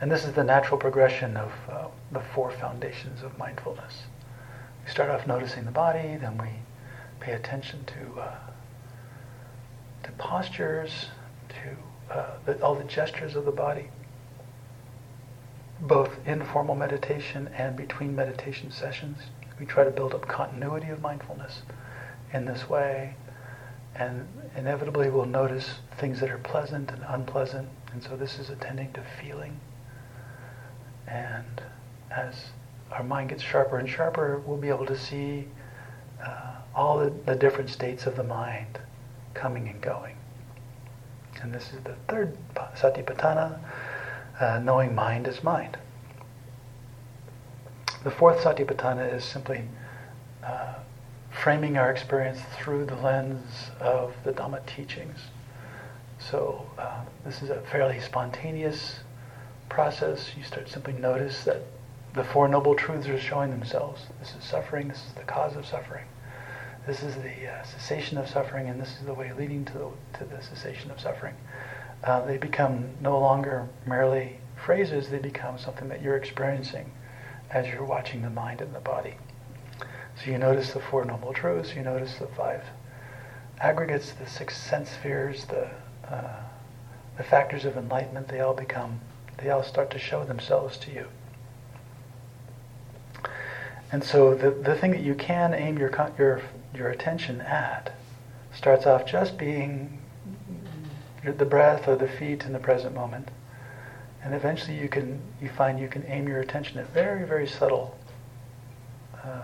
And 0.00 0.10
this 0.10 0.24
is 0.24 0.34
the 0.34 0.44
natural 0.44 0.78
progression 0.78 1.36
of 1.36 1.52
uh, 1.68 1.86
the 2.12 2.20
four 2.20 2.50
foundations 2.52 3.22
of 3.22 3.36
mindfulness. 3.36 4.04
We 4.84 4.90
start 4.90 5.10
off 5.10 5.26
noticing 5.26 5.64
the 5.64 5.72
body, 5.72 6.16
then 6.20 6.38
we 6.38 6.48
pay 7.20 7.32
attention 7.32 7.84
to 7.86 8.20
uh, 8.20 8.34
to 10.04 10.12
postures, 10.12 11.06
to 11.48 12.14
uh, 12.14 12.36
the, 12.46 12.62
all 12.62 12.74
the 12.74 12.84
gestures 12.84 13.34
of 13.34 13.44
the 13.44 13.52
body, 13.52 13.90
both 15.80 16.10
informal 16.26 16.74
meditation 16.74 17.48
and 17.56 17.76
between 17.76 18.14
meditation 18.14 18.70
sessions. 18.70 19.18
We 19.58 19.66
try 19.66 19.84
to 19.84 19.90
build 19.90 20.14
up 20.14 20.26
continuity 20.28 20.88
of 20.88 21.00
mindfulness 21.00 21.62
in 22.32 22.44
this 22.44 22.68
way, 22.68 23.14
and 23.94 24.26
inevitably 24.56 25.10
we'll 25.10 25.26
notice 25.26 25.80
things 25.98 26.20
that 26.20 26.30
are 26.30 26.38
pleasant 26.38 26.90
and 26.90 27.04
unpleasant, 27.08 27.68
and 27.92 28.02
so 28.02 28.16
this 28.16 28.38
is 28.38 28.50
attending 28.50 28.92
to 28.92 29.02
feeling 29.20 29.60
and 31.10 31.62
as 32.10 32.34
our 32.90 33.02
mind 33.02 33.30
gets 33.30 33.42
sharper 33.42 33.78
and 33.78 33.88
sharper, 33.88 34.42
we'll 34.46 34.58
be 34.58 34.68
able 34.68 34.86
to 34.86 34.98
see 34.98 35.46
uh, 36.24 36.56
all 36.74 36.98
the, 36.98 37.12
the, 37.26 37.34
different 37.34 37.70
states 37.70 38.06
of 38.06 38.16
the 38.16 38.24
mind 38.24 38.78
coming 39.34 39.68
and 39.68 39.80
going. 39.80 40.16
And 41.42 41.54
this 41.54 41.72
is 41.72 41.82
the 41.84 41.94
third 42.08 42.36
satipatthana, 42.54 43.58
uh, 44.40 44.58
knowing 44.58 44.94
mind 44.94 45.26
as 45.26 45.42
mind. 45.42 45.76
The 48.04 48.10
fourth 48.10 48.38
satipatthana 48.38 49.12
is 49.12 49.24
simply 49.24 49.62
uh, 50.44 50.74
framing 51.30 51.76
our 51.76 51.90
experience 51.90 52.40
through 52.56 52.86
the 52.86 52.96
lens 52.96 53.70
of 53.80 54.14
the 54.24 54.32
Dhamma 54.32 54.64
teachings. 54.66 55.18
So 56.18 56.66
uh, 56.78 57.02
this 57.24 57.42
is 57.42 57.50
a 57.50 57.60
fairly 57.62 58.00
spontaneous 58.00 59.00
process. 59.68 60.30
You 60.36 60.44
start 60.44 60.68
simply 60.68 60.94
notice 60.94 61.44
that 61.44 61.62
the 62.14 62.24
Four 62.24 62.48
Noble 62.48 62.74
Truths 62.74 63.08
are 63.08 63.20
showing 63.20 63.50
themselves. 63.50 64.06
This 64.18 64.34
is 64.34 64.44
suffering, 64.44 64.88
this 64.88 65.04
is 65.06 65.12
the 65.12 65.22
cause 65.22 65.56
of 65.56 65.66
suffering. 65.66 66.06
This 66.86 67.02
is 67.02 67.14
the 67.16 67.48
uh, 67.48 67.62
cessation 67.64 68.16
of 68.16 68.28
suffering, 68.28 68.68
and 68.68 68.80
this 68.80 68.96
is 68.98 69.04
the 69.04 69.12
way 69.12 69.32
leading 69.36 69.64
to 69.66 69.72
the, 69.74 70.18
to 70.18 70.24
the 70.24 70.42
cessation 70.42 70.90
of 70.90 70.98
suffering. 70.98 71.34
Uh, 72.04 72.24
they 72.26 72.38
become 72.38 72.88
no 73.00 73.18
longer 73.18 73.68
merely 73.86 74.38
phrases, 74.56 75.08
they 75.08 75.18
become 75.18 75.58
something 75.58 75.88
that 75.88 76.02
you're 76.02 76.16
experiencing 76.16 76.90
as 77.50 77.66
you're 77.66 77.84
watching 77.84 78.22
the 78.22 78.30
mind 78.30 78.60
and 78.60 78.74
the 78.74 78.80
body. 78.80 79.16
So 80.16 80.30
you 80.30 80.38
notice 80.38 80.72
the 80.72 80.80
Four 80.80 81.04
Noble 81.04 81.32
Truths, 81.32 81.74
you 81.74 81.82
notice 81.82 82.16
the 82.18 82.26
five 82.26 82.62
aggregates, 83.60 84.12
the 84.12 84.26
six 84.26 84.56
sense 84.56 84.90
spheres, 84.90 85.44
the, 85.46 85.68
uh, 86.08 86.40
the 87.16 87.22
factors 87.22 87.64
of 87.64 87.76
enlightenment, 87.76 88.28
they 88.28 88.40
all 88.40 88.54
become, 88.54 89.00
they 89.38 89.50
all 89.50 89.62
start 89.62 89.90
to 89.90 89.98
show 89.98 90.24
themselves 90.24 90.76
to 90.78 90.92
you. 90.92 91.06
And 93.90 94.04
so 94.04 94.34
the, 94.34 94.50
the 94.50 94.74
thing 94.74 94.90
that 94.90 95.00
you 95.00 95.14
can 95.14 95.54
aim 95.54 95.78
your, 95.78 95.90
your, 96.18 96.42
your 96.74 96.90
attention 96.90 97.40
at 97.40 97.94
starts 98.52 98.86
off 98.86 99.06
just 99.06 99.38
being 99.38 99.98
the 101.24 101.44
breath 101.44 101.88
or 101.88 101.96
the 101.96 102.08
feet 102.08 102.44
in 102.44 102.52
the 102.52 102.58
present 102.58 102.94
moment. 102.94 103.28
And 104.22 104.34
eventually 104.34 104.78
you 104.78 104.88
can 104.88 105.20
you 105.40 105.48
find 105.48 105.78
you 105.78 105.88
can 105.88 106.04
aim 106.06 106.28
your 106.28 106.40
attention 106.40 106.78
at 106.78 106.88
very, 106.90 107.24
very 107.24 107.46
subtle, 107.46 107.96
uh, 109.24 109.42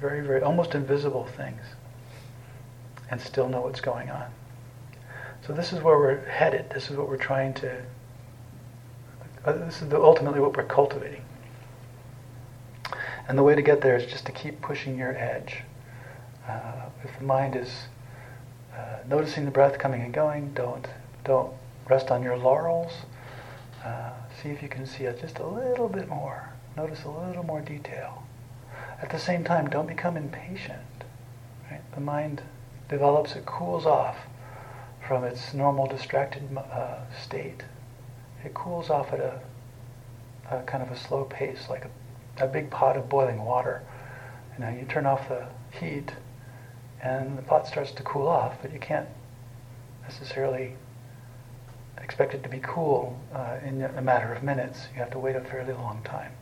very, 0.00 0.20
very 0.20 0.42
almost 0.42 0.74
invisible 0.74 1.24
things 1.36 1.62
and 3.10 3.20
still 3.20 3.48
know 3.48 3.60
what's 3.60 3.80
going 3.80 4.10
on. 4.10 4.30
So 5.46 5.52
this 5.52 5.72
is 5.72 5.80
where 5.80 5.98
we're 5.98 6.24
headed. 6.24 6.70
This 6.70 6.90
is 6.90 6.96
what 6.96 7.08
we're 7.08 7.16
trying 7.16 7.54
to, 7.54 7.82
uh, 9.44 9.52
this 9.52 9.80
is 9.80 9.88
the, 9.88 10.00
ultimately 10.00 10.40
what 10.40 10.56
we're 10.56 10.64
cultivating. 10.64 11.22
And 13.28 13.38
the 13.38 13.42
way 13.42 13.54
to 13.54 13.62
get 13.62 13.80
there 13.80 13.96
is 13.96 14.06
just 14.06 14.26
to 14.26 14.32
keep 14.32 14.60
pushing 14.60 14.98
your 14.98 15.16
edge. 15.16 15.62
Uh, 16.48 16.86
if 17.04 17.16
the 17.18 17.24
mind 17.24 17.56
is 17.56 17.70
uh, 18.76 18.98
noticing 19.08 19.44
the 19.44 19.50
breath 19.50 19.78
coming 19.78 20.02
and 20.02 20.12
going, 20.12 20.52
don't 20.54 20.86
don't 21.24 21.52
rest 21.88 22.10
on 22.10 22.22
your 22.22 22.36
laurels. 22.36 22.92
Uh, 23.84 24.10
see 24.42 24.50
if 24.50 24.62
you 24.62 24.68
can 24.68 24.86
see 24.86 25.04
it 25.04 25.20
just 25.20 25.38
a 25.38 25.46
little 25.46 25.88
bit 25.88 26.08
more. 26.08 26.52
Notice 26.76 27.04
a 27.04 27.10
little 27.10 27.44
more 27.44 27.60
detail. 27.60 28.22
At 29.00 29.10
the 29.10 29.18
same 29.18 29.44
time, 29.44 29.68
don't 29.68 29.86
become 29.86 30.16
impatient. 30.16 31.04
Right? 31.70 31.80
The 31.94 32.00
mind 32.00 32.42
develops, 32.88 33.36
it 33.36 33.46
cools 33.46 33.86
off 33.86 34.16
from 35.06 35.24
its 35.24 35.54
normal 35.54 35.86
distracted 35.86 36.42
uh, 36.56 36.98
state. 37.22 37.62
It 38.44 38.54
cools 38.54 38.90
off 38.90 39.12
at 39.12 39.20
a, 39.20 39.40
a 40.50 40.62
kind 40.62 40.82
of 40.82 40.90
a 40.90 40.96
slow 40.96 41.24
pace, 41.24 41.68
like 41.68 41.84
a 41.84 41.90
a 42.38 42.46
big 42.46 42.70
pot 42.70 42.96
of 42.96 43.08
boiling 43.08 43.44
water. 43.44 43.82
You 44.58 44.66
you 44.68 44.84
turn 44.86 45.06
off 45.06 45.28
the 45.28 45.46
heat 45.78 46.12
and 47.02 47.36
the 47.36 47.42
pot 47.42 47.66
starts 47.66 47.92
to 47.92 48.02
cool 48.02 48.26
off, 48.26 48.56
but 48.62 48.72
you 48.72 48.78
can't 48.78 49.08
necessarily 50.02 50.74
expect 52.02 52.34
it 52.34 52.42
to 52.42 52.48
be 52.48 52.60
cool 52.60 53.18
uh, 53.34 53.56
in 53.64 53.82
a 53.82 54.02
matter 54.02 54.32
of 54.32 54.42
minutes. 54.42 54.86
You 54.92 55.00
have 55.00 55.10
to 55.10 55.18
wait 55.18 55.36
a 55.36 55.40
fairly 55.40 55.72
long 55.72 56.00
time. 56.04 56.32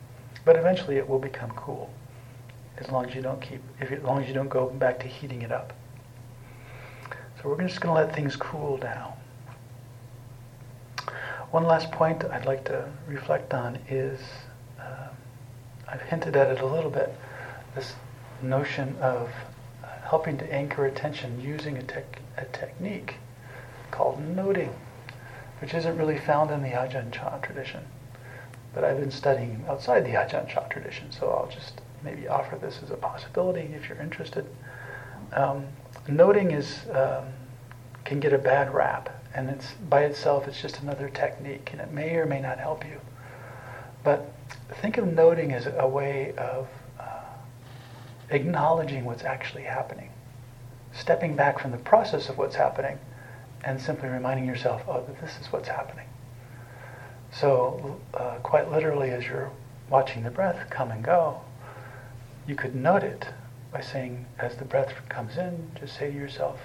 But 0.43 0.55
eventually 0.55 0.97
it 0.97 1.07
will 1.07 1.19
become 1.19 1.51
cool 1.51 1.89
as 2.77 2.89
long 2.89 3.05
as 3.05 3.15
you 3.15 3.21
don't 3.21 3.41
keep, 3.41 3.61
if 3.79 3.91
as 3.91 4.03
long 4.03 4.21
as 4.21 4.27
you 4.27 4.33
don't 4.33 4.49
go 4.49 4.69
back 4.69 4.99
to 4.99 5.07
heating 5.07 5.41
it 5.41 5.51
up. 5.51 5.73
So 7.41 7.49
we're 7.49 7.61
just 7.61 7.81
going 7.81 7.95
to 7.95 8.05
let 8.05 8.15
things 8.15 8.35
cool 8.35 8.77
down. 8.77 9.13
One 11.51 11.63
last 11.63 11.91
point 11.91 12.23
I'd 12.25 12.45
like 12.45 12.65
to 12.65 12.89
reflect 13.07 13.53
on 13.53 13.79
is 13.89 14.19
I've 15.87 16.01
hinted 16.01 16.35
at 16.35 16.49
it 16.49 16.61
a 16.61 16.65
little 16.65 16.89
bit, 16.89 17.15
this 17.75 17.93
notion 18.41 18.95
of 19.01 19.29
helping 20.05 20.37
to 20.37 20.53
anchor 20.53 20.85
attention 20.85 21.41
using 21.41 21.77
a, 21.77 21.83
tech, 21.83 22.21
a 22.37 22.45
technique 22.45 23.15
called 23.91 24.19
noting, 24.19 24.73
which 25.59 25.73
isn't 25.73 25.97
really 25.97 26.17
found 26.17 26.51
in 26.51 26.61
the 26.61 26.69
Ajahn 26.69 27.11
Chah 27.11 27.39
tradition. 27.39 27.83
But 28.73 28.83
I've 28.83 28.99
been 28.99 29.11
studying 29.11 29.65
outside 29.67 30.05
the 30.05 30.11
Ajahn 30.11 30.47
Chah 30.47 30.67
tradition, 30.67 31.11
so 31.11 31.29
I'll 31.29 31.49
just 31.49 31.81
maybe 32.03 32.27
offer 32.27 32.55
this 32.55 32.81
as 32.83 32.91
a 32.91 32.97
possibility 32.97 33.73
if 33.73 33.89
you're 33.89 34.01
interested. 34.01 34.45
Um, 35.33 35.65
noting 36.07 36.51
is 36.51 36.85
um, 36.93 37.25
can 38.03 38.19
get 38.19 38.31
a 38.31 38.37
bad 38.37 38.73
rap, 38.73 39.09
and 39.33 39.49
it's 39.49 39.73
by 39.89 40.03
itself 40.03 40.47
it's 40.47 40.61
just 40.61 40.81
another 40.81 41.09
technique, 41.09 41.69
and 41.71 41.81
it 41.81 41.91
may 41.91 42.15
or 42.15 42.27
may 42.27 42.39
not 42.39 42.59
help 42.59 42.85
you. 42.85 43.01
But 44.03 44.31
think 44.81 44.97
of 44.97 45.11
noting 45.11 45.51
as 45.51 45.67
a 45.79 45.87
way 45.87 46.33
of 46.37 46.67
acknowledging 48.29 49.05
what's 49.05 49.23
actually 49.23 49.63
happening, 49.63 50.09
stepping 50.93 51.35
back 51.35 51.59
from 51.59 51.71
the 51.71 51.77
process 51.77 52.29
of 52.29 52.37
what's 52.37 52.55
happening, 52.55 52.97
and 53.63 53.81
simply 53.81 54.09
reminding 54.09 54.45
yourself, 54.45 54.83
oh, 54.87 55.05
this 55.21 55.37
is 55.39 55.51
what's 55.51 55.67
happening. 55.67 56.07
So, 57.31 57.99
uh, 58.13 58.37
quite 58.43 58.71
literally, 58.71 59.09
as 59.09 59.25
you're 59.25 59.51
watching 59.89 60.23
the 60.23 60.29
breath 60.29 60.69
come 60.69 60.91
and 60.91 61.03
go, 61.03 61.41
you 62.47 62.55
could 62.55 62.75
note 62.75 63.03
it 63.03 63.27
by 63.71 63.81
saying, 63.81 64.25
as 64.39 64.55
the 64.55 64.65
breath 64.65 64.93
comes 65.09 65.37
in, 65.37 65.71
just 65.79 65.97
say 65.97 66.11
to 66.11 66.17
yourself, 66.17 66.59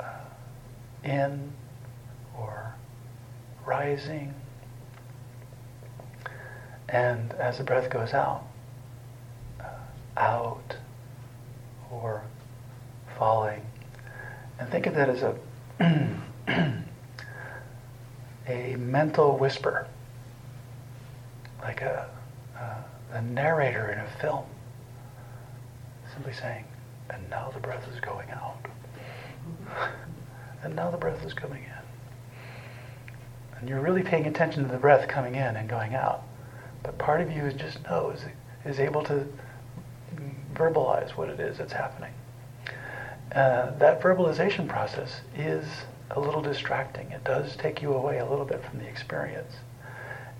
uh, 0.00 0.04
in 1.04 1.52
or 2.38 2.74
rising 3.64 4.34
and 6.88 7.32
as 7.34 7.58
the 7.58 7.64
breath 7.64 7.90
goes 7.90 8.14
out, 8.14 8.44
out 10.16 10.76
or 11.90 12.22
falling, 13.18 13.62
and 14.58 14.68
think 14.70 14.86
of 14.86 14.94
that 14.94 15.08
as 15.08 15.22
a 15.22 15.34
a 18.48 18.76
mental 18.76 19.36
whisper, 19.36 19.86
like 21.60 21.82
a, 21.82 22.08
uh, 22.58 22.82
a, 23.12 23.16
a 23.18 23.22
narrator 23.22 23.90
in 23.90 23.98
a 23.98 24.06
film, 24.20 24.44
simply 26.12 26.32
saying, 26.32 26.64
"And 27.10 27.28
now 27.28 27.50
the 27.52 27.60
breath 27.60 27.86
is 27.92 28.00
going 28.00 28.30
out, 28.30 28.66
and 30.62 30.74
now 30.76 30.90
the 30.90 30.96
breath 30.96 31.24
is 31.24 31.34
coming 31.34 31.64
in." 31.64 31.70
And 33.58 33.68
you're 33.68 33.80
really 33.80 34.02
paying 34.02 34.26
attention 34.26 34.64
to 34.64 34.70
the 34.70 34.78
breath 34.78 35.08
coming 35.08 35.34
in 35.34 35.56
and 35.56 35.68
going 35.68 35.94
out. 35.94 36.22
But 36.82 36.98
part 36.98 37.20
of 37.20 37.32
you 37.32 37.42
is 37.44 37.54
just 37.54 37.82
knows, 37.84 38.20
is 38.64 38.78
able 38.78 39.02
to 39.04 39.26
verbalize 40.56 41.10
what 41.10 41.28
it 41.28 41.40
is 41.40 41.58
that's 41.58 41.72
happening. 41.72 42.12
Uh, 43.34 43.70
that 43.78 44.00
verbalization 44.00 44.68
process 44.68 45.20
is 45.36 45.66
a 46.10 46.20
little 46.20 46.40
distracting. 46.40 47.10
It 47.12 47.24
does 47.24 47.56
take 47.56 47.82
you 47.82 47.92
away 47.92 48.18
a 48.18 48.26
little 48.26 48.44
bit 48.44 48.64
from 48.64 48.78
the 48.78 48.86
experience. 48.86 49.52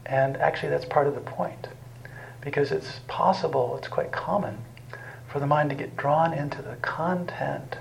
And 0.06 0.36
actually, 0.36 0.70
that's 0.70 0.84
part 0.84 1.06
of 1.06 1.14
the 1.14 1.20
point. 1.20 1.68
Because 2.40 2.70
it's 2.70 3.00
possible, 3.08 3.76
it's 3.76 3.88
quite 3.88 4.12
common, 4.12 4.58
for 5.28 5.40
the 5.40 5.46
mind 5.46 5.70
to 5.70 5.76
get 5.76 5.96
drawn 5.96 6.32
into 6.32 6.62
the 6.62 6.76
content 6.76 7.76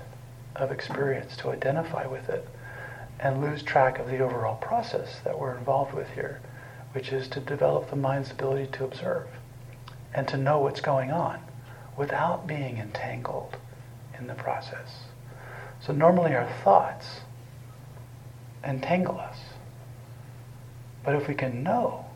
of 0.56 0.72
experience, 0.72 1.36
to 1.38 1.50
identify 1.50 2.06
with 2.06 2.28
it, 2.28 2.46
and 3.20 3.40
lose 3.40 3.62
track 3.62 3.98
of 3.98 4.08
the 4.08 4.18
overall 4.18 4.56
process 4.56 5.20
that 5.24 5.38
we're 5.38 5.56
involved 5.56 5.94
with 5.94 6.08
here 6.10 6.40
which 6.96 7.12
is 7.12 7.28
to 7.28 7.40
develop 7.40 7.90
the 7.90 7.96
mind's 7.96 8.30
ability 8.30 8.66
to 8.72 8.82
observe 8.82 9.26
and 10.14 10.26
to 10.26 10.38
know 10.38 10.58
what's 10.58 10.80
going 10.80 11.10
on 11.10 11.38
without 11.96 12.46
being 12.46 12.78
entangled 12.78 13.56
in 14.18 14.26
the 14.26 14.34
process. 14.34 15.04
So 15.80 15.92
normally 15.92 16.34
our 16.34 16.50
thoughts 16.64 17.20
entangle 18.64 19.18
us. 19.18 19.38
But 21.04 21.14
if 21.14 21.28
we 21.28 21.34
can 21.34 21.62
know 21.62 22.06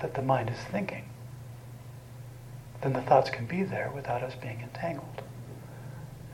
that 0.00 0.14
the 0.14 0.22
mind 0.22 0.50
is 0.50 0.58
thinking, 0.70 1.04
then 2.82 2.92
the 2.92 3.02
thoughts 3.02 3.30
can 3.30 3.46
be 3.46 3.62
there 3.62 3.90
without 3.94 4.22
us 4.22 4.34
being 4.34 4.60
entangled. 4.60 5.22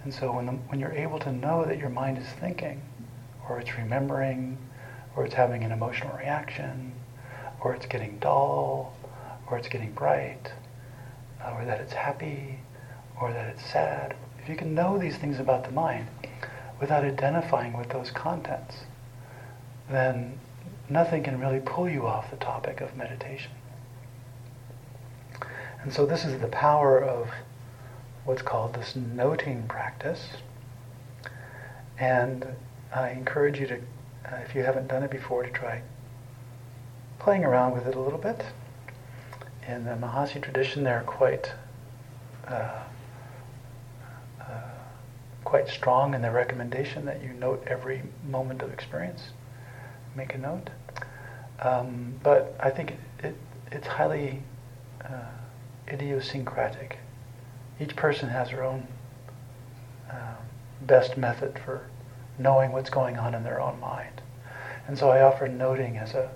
And 0.04 0.14
so 0.14 0.32
when, 0.32 0.46
the, 0.46 0.52
when 0.52 0.80
you're 0.80 0.92
able 0.92 1.18
to 1.20 1.32
know 1.32 1.64
that 1.66 1.78
your 1.78 1.90
mind 1.90 2.16
is 2.16 2.26
thinking, 2.40 2.80
or 3.48 3.60
it's 3.60 3.76
remembering, 3.76 4.56
or 5.14 5.26
it's 5.26 5.34
having 5.34 5.64
an 5.64 5.72
emotional 5.72 6.16
reaction, 6.16 6.92
or 7.60 7.74
it's 7.74 7.86
getting 7.86 8.18
dull, 8.18 8.96
or 9.50 9.58
it's 9.58 9.68
getting 9.68 9.92
bright, 9.92 10.52
uh, 11.44 11.50
or 11.50 11.64
that 11.64 11.80
it's 11.80 11.92
happy, 11.92 12.58
or 13.20 13.32
that 13.32 13.48
it's 13.48 13.64
sad. 13.64 14.14
If 14.42 14.48
you 14.48 14.56
can 14.56 14.74
know 14.74 14.98
these 14.98 15.16
things 15.16 15.38
about 15.38 15.64
the 15.64 15.72
mind, 15.72 16.08
without 16.80 17.04
identifying 17.04 17.76
with 17.76 17.88
those 17.88 18.10
contents, 18.10 18.76
then 19.90 20.38
nothing 20.88 21.22
can 21.22 21.40
really 21.40 21.60
pull 21.60 21.88
you 21.88 22.06
off 22.06 22.30
the 22.30 22.36
topic 22.36 22.80
of 22.80 22.96
meditation. 22.96 23.52
And 25.82 25.92
so 25.92 26.06
this 26.06 26.24
is 26.24 26.40
the 26.40 26.48
power 26.48 27.02
of 27.02 27.30
what's 28.24 28.42
called 28.42 28.74
this 28.74 28.94
noting 28.96 29.66
practice. 29.68 30.28
And 31.98 32.46
I 32.94 33.10
encourage 33.10 33.58
you 33.58 33.66
to, 33.68 33.76
uh, 33.76 34.36
if 34.44 34.54
you 34.54 34.62
haven't 34.62 34.88
done 34.88 35.02
it 35.02 35.10
before, 35.10 35.42
to 35.42 35.50
try 35.50 35.82
playing 37.18 37.44
around 37.44 37.72
with 37.72 37.86
it 37.86 37.94
a 37.94 38.00
little 38.00 38.18
bit. 38.18 38.44
In 39.66 39.84
the 39.84 39.92
Mahasi 39.92 40.40
tradition, 40.42 40.84
they're 40.84 41.02
quite 41.06 41.52
uh, 42.46 42.82
quite 45.48 45.66
strong 45.66 46.12
in 46.12 46.20
the 46.20 46.30
recommendation 46.30 47.06
that 47.06 47.22
you 47.22 47.30
note 47.30 47.64
every 47.66 48.02
moment 48.28 48.60
of 48.60 48.70
experience. 48.70 49.30
Make 50.14 50.34
a 50.34 50.38
note. 50.38 50.68
Um, 51.62 52.20
but 52.22 52.54
I 52.60 52.68
think 52.68 52.90
it, 52.90 52.98
it, 53.24 53.34
it's 53.72 53.86
highly 53.86 54.42
uh, 55.02 55.30
idiosyncratic. 55.90 56.98
Each 57.80 57.96
person 57.96 58.28
has 58.28 58.50
their 58.50 58.62
own 58.62 58.86
uh, 60.10 60.36
best 60.82 61.16
method 61.16 61.58
for 61.64 61.88
knowing 62.38 62.70
what's 62.70 62.90
going 62.90 63.16
on 63.16 63.34
in 63.34 63.42
their 63.42 63.58
own 63.58 63.80
mind. 63.80 64.20
And 64.86 64.98
so 64.98 65.08
I 65.08 65.22
offer 65.22 65.48
noting 65.48 65.96
as 65.96 66.12
a, 66.12 66.30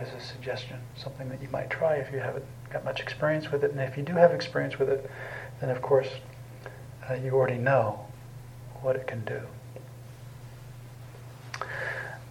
as 0.00 0.08
a 0.12 0.20
suggestion, 0.20 0.80
something 0.96 1.28
that 1.28 1.40
you 1.40 1.48
might 1.50 1.70
try 1.70 1.98
if 1.98 2.12
you 2.12 2.18
haven't 2.18 2.44
got 2.72 2.84
much 2.84 2.98
experience 2.98 3.52
with 3.52 3.62
it. 3.62 3.70
And 3.70 3.80
if 3.80 3.96
you 3.96 4.02
do 4.02 4.14
have 4.14 4.32
experience 4.32 4.76
with 4.76 4.88
it, 4.88 5.08
then 5.60 5.70
of 5.70 5.80
course 5.82 6.08
uh, 7.08 7.14
you 7.14 7.30
already 7.30 7.58
know 7.58 8.05
what 8.82 8.96
it 8.96 9.06
can 9.06 9.24
do. 9.24 9.40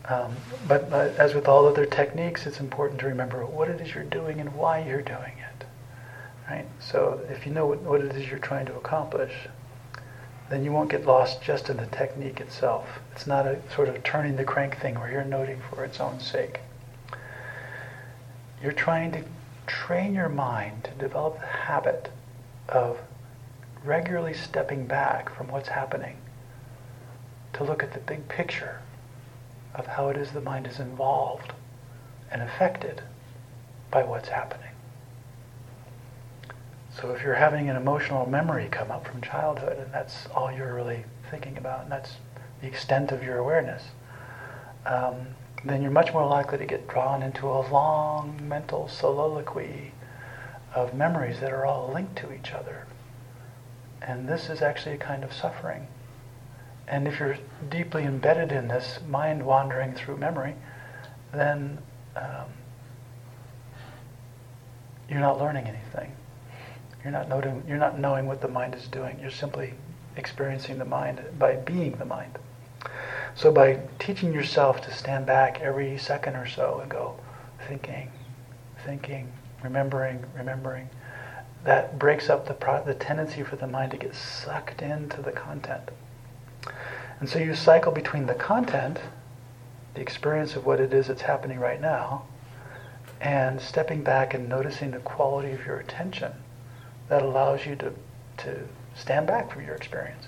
Um, 0.08 0.36
but 0.68 0.92
uh, 0.92 1.10
as 1.18 1.34
with 1.34 1.48
all 1.48 1.66
other 1.66 1.86
techniques, 1.86 2.46
it's 2.46 2.60
important 2.60 3.00
to 3.00 3.08
remember 3.08 3.44
what 3.46 3.70
it 3.70 3.82
is 3.82 3.96
you're 3.96 4.04
doing 4.04 4.40
and 4.40 4.54
why 4.54 4.84
you're 4.84 5.02
doing 5.02 5.34
it. 5.38 5.66
Right? 6.50 6.66
So 6.80 7.22
if 7.30 7.46
you 7.46 7.52
know 7.52 7.66
what, 7.66 7.82
what 7.82 8.02
it 8.02 8.16
is 8.16 8.30
you're 8.30 8.38
trying 8.38 8.68
to 8.68 8.76
accomplish, 8.76 9.34
then 10.50 10.64
you 10.64 10.72
won't 10.72 10.92
get 10.92 11.06
lost 11.08 11.42
just 11.42 11.70
in 11.70 11.78
the 11.78 11.88
technique 11.88 12.40
itself. 12.40 12.88
It's 13.14 13.26
not 13.26 13.48
a 13.48 13.60
sort 13.74 13.90
of 13.90 14.04
turning 14.04 14.36
the 14.36 14.44
crank 14.44 14.80
thing 14.80 14.94
where 14.96 15.12
you're 15.12 15.24
noting 15.24 15.60
for 15.72 15.84
its 15.84 16.00
own 16.00 16.20
sake. 16.20 16.60
You're 18.62 18.74
trying 18.74 19.12
to 19.14 19.24
train 19.66 20.14
your 20.14 20.30
mind 20.30 20.84
to 20.84 20.92
develop 20.92 21.40
the 21.40 21.48
habit 21.48 22.10
of 22.70 23.00
regularly 23.84 24.34
stepping 24.36 24.86
back 24.86 25.36
from 25.36 25.48
what's 25.48 25.70
happening 25.70 26.18
to 27.56 27.64
look 27.64 27.84
at 27.84 27.94
the 27.94 28.00
big 28.00 28.28
picture 28.28 28.82
of 29.74 29.88
how 29.88 30.10
it 30.10 30.18
is 30.18 30.32
the 30.32 30.42
mind 30.42 30.68
is 30.68 30.80
involved 30.80 31.54
and 32.32 32.42
affected 32.42 33.02
by 33.92 34.04
what's 34.04 34.30
happening. 34.30 34.70
So 37.00 37.12
if 37.12 37.22
you're 37.24 37.36
having 37.36 37.70
an 37.70 37.76
emotional 37.76 38.26
memory 38.30 38.68
come 38.72 38.90
up 38.90 39.08
from 39.08 39.22
childhood 39.22 39.78
and 39.78 39.94
that's 39.94 40.28
all 40.28 40.52
you're 40.52 40.74
really 40.74 41.04
thinking 41.30 41.58
about 41.58 41.84
and 41.84 41.92
that's 41.92 42.16
the 42.62 42.68
extent 42.68 43.12
of 43.12 43.24
your 43.24 43.38
awareness, 43.38 43.84
um, 44.86 45.16
then 45.64 45.82
you're 45.82 45.92
much 45.92 46.14
more 46.14 46.26
likely 46.26 46.58
to 46.58 46.66
get 46.66 46.88
drawn 46.88 47.24
into 47.24 47.48
a 47.48 47.68
long 47.70 48.40
mental 48.48 48.88
soliloquy 48.88 49.92
of 50.74 50.94
memories 50.94 51.40
that 51.40 51.52
are 51.52 51.66
all 51.66 51.92
linked 51.94 52.16
to 52.18 52.34
each 52.34 52.52
other. 52.52 52.86
And 54.02 54.28
this 54.28 54.50
is 54.50 54.62
actually 54.62 54.96
a 54.96 55.00
kind 55.00 55.24
of 55.24 55.34
suffering. 55.34 55.88
And 56.88 57.08
if 57.08 57.20
you're 57.20 57.38
deeply 57.70 58.04
embedded 58.04 58.52
in 58.52 58.68
this 58.68 59.00
mind 59.08 59.44
wandering 59.44 59.94
through 59.94 60.18
memory, 60.18 60.56
then 61.34 61.80
um, 62.16 62.46
you're 65.10 65.20
not 65.20 65.40
learning 65.40 65.66
anything. 65.66 66.12
You're 67.04 67.12
not, 67.12 67.30
noting, 67.30 67.64
you're 67.68 67.78
not 67.78 68.00
knowing 68.00 68.26
what 68.28 68.42
the 68.42 68.48
mind 68.48 68.76
is 68.76 68.88
doing. 68.88 69.20
You're 69.20 69.32
simply 69.32 69.74
experiencing 70.16 70.80
the 70.80 70.86
mind 70.86 71.22
by 71.38 71.56
being 71.56 71.92
the 71.94 72.06
mind. 72.06 72.38
So 73.36 73.52
by 73.52 73.82
teaching 74.00 74.34
yourself 74.34 74.82
to 74.82 74.94
stand 74.94 75.26
back 75.26 75.60
every 75.62 75.98
second 75.98 76.36
or 76.36 76.48
so 76.48 76.80
and 76.80 76.90
go 76.90 77.16
thinking, 77.68 78.12
thinking, 78.86 79.32
remembering, 79.64 80.24
remembering, 80.36 80.90
that 81.64 82.00
breaks 82.00 82.30
up 82.30 82.48
the, 82.48 82.54
pro- 82.54 82.84
the 82.86 82.94
tendency 82.94 83.44
for 83.44 83.56
the 83.56 83.68
mind 83.68 83.92
to 83.92 83.98
get 83.98 84.16
sucked 84.16 84.82
into 84.82 85.22
the 85.22 85.32
content. 85.32 85.90
And 87.20 87.30
so 87.30 87.40
you 87.40 87.56
cycle 87.56 87.92
between 87.92 88.26
the 88.26 88.34
content, 88.34 89.00
the 89.94 90.02
experience 90.02 90.56
of 90.56 90.66
what 90.66 90.80
it 90.80 90.94
is 90.94 91.08
that's 91.08 91.22
happening 91.22 91.60
right 91.60 91.80
now, 91.80 92.24
and 93.22 93.62
stepping 93.62 94.04
back 94.04 94.34
and 94.34 94.50
noticing 94.50 94.92
the 94.92 95.00
quality 95.00 95.52
of 95.52 95.66
your 95.66 95.78
attention 95.80 96.32
that 97.08 97.22
allows 97.22 97.66
you 97.66 97.76
to, 97.78 97.94
to 98.38 98.68
stand 98.96 99.28
back 99.28 99.52
from 99.52 99.66
your 99.66 99.76
experience. 99.76 100.26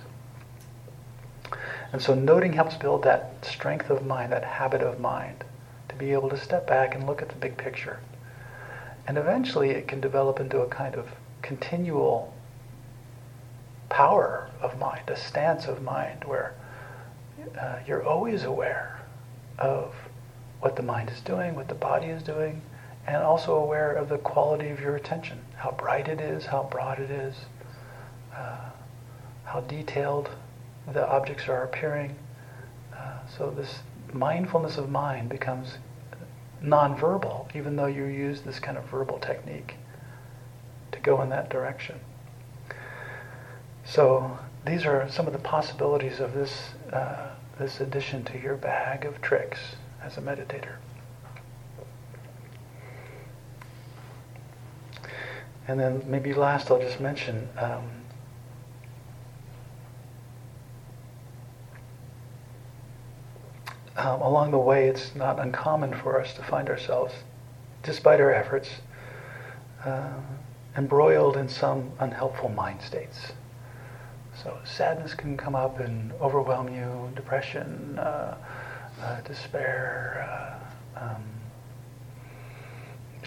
And 1.92 2.02
so 2.02 2.14
noting 2.14 2.54
helps 2.54 2.76
build 2.76 3.04
that 3.04 3.46
strength 3.46 3.90
of 3.90 4.06
mind, 4.06 4.32
that 4.32 4.44
habit 4.44 4.82
of 4.82 5.00
mind, 5.00 5.44
to 5.90 5.96
be 5.96 6.14
able 6.14 6.30
to 6.30 6.38
step 6.38 6.68
back 6.68 6.96
and 6.96 7.06
look 7.06 7.22
at 7.22 7.30
the 7.30 7.36
big 7.36 7.58
picture. 7.58 8.00
And 9.08 9.18
eventually 9.18 9.72
it 9.72 9.88
can 9.88 10.02
develop 10.02 10.40
into 10.40 10.60
a 10.60 10.68
kind 10.68 10.96
of 10.96 11.08
continual 11.42 12.34
power 13.90 14.50
of 14.62 14.78
mind, 14.80 15.10
a 15.10 15.16
stance 15.16 15.66
of 15.66 15.82
mind 15.82 16.24
where 16.26 16.54
uh, 17.60 17.80
you're 17.88 18.04
always 18.04 18.44
aware 18.44 19.00
of 19.60 19.94
what 20.60 20.76
the 20.76 20.84
mind 20.84 21.10
is 21.10 21.22
doing, 21.22 21.56
what 21.56 21.68
the 21.68 21.76
body 21.76 22.08
is 22.08 22.24
doing, 22.24 22.62
and 23.06 23.18
also 23.18 23.56
aware 23.56 23.94
of 23.94 24.10
the 24.10 24.18
quality 24.18 24.70
of 24.70 24.80
your 24.80 24.96
attention, 24.96 25.40
how 25.56 25.72
bright 25.72 26.08
it 26.08 26.20
is, 26.20 26.46
how 26.46 26.64
broad 26.64 27.00
it 27.00 27.10
is, 27.10 27.36
uh, 28.36 28.70
how 29.46 29.62
detailed 29.62 30.30
the 30.92 31.08
objects 31.08 31.48
are 31.48 31.64
appearing. 31.64 32.16
Uh, 32.94 33.20
so 33.38 33.50
this 33.52 33.80
mindfulness 34.14 34.78
of 34.78 34.90
mind 34.90 35.30
becomes 35.30 35.78
nonverbal, 36.64 37.56
even 37.56 37.76
though 37.76 37.86
you 37.86 38.06
use 38.06 38.42
this 38.42 38.60
kind 38.60 38.78
of 38.78 38.86
verbal 38.86 39.20
technique 39.20 39.76
to 40.92 41.00
go 41.00 41.22
in 41.22 41.30
that 41.30 41.50
direction. 41.50 42.00
So 43.90 44.38
these 44.66 44.86
are 44.86 45.10
some 45.10 45.28
of 45.28 45.34
the 45.34 45.40
possibilities 45.40 46.20
of 46.20 46.34
this, 46.34 46.72
uh, 46.92 47.30
this 47.58 47.80
addition 47.80 48.26
to 48.26 48.38
your 48.38 48.56
bag 48.56 49.06
of 49.06 49.22
tricks 49.22 49.60
as 50.04 50.18
a 50.18 50.22
meditator. 50.22 50.76
And 55.70 55.80
then 55.80 56.04
maybe 56.06 56.34
last 56.34 56.70
I'll 56.70 56.80
just 56.80 57.00
mention 57.00 57.48
um, 57.58 57.90
um, 63.96 64.22
along 64.22 64.52
the 64.52 64.58
way 64.58 64.90
it's 64.90 65.16
not 65.16 65.40
uncommon 65.40 65.94
for 65.94 66.20
us 66.20 66.34
to 66.34 66.44
find 66.44 66.70
ourselves, 66.70 67.14
despite 67.84 68.20
our 68.20 68.34
efforts, 68.34 68.70
uh, 69.86 70.14
embroiled 70.76 71.38
in 71.38 71.48
some 71.48 71.92
unhelpful 72.00 72.50
mind 72.50 72.82
states. 72.82 73.32
So 74.44 74.58
sadness 74.64 75.16
can 75.16 75.36
come 75.36 75.56
up 75.56 75.80
and 75.80 76.14
overwhelm 76.22 76.74
you, 76.74 77.12
depression, 77.16 77.98
uh, 77.98 78.38
uh, 79.02 79.22
despair, 79.22 80.60
uh, 80.96 81.00
um, 81.00 81.24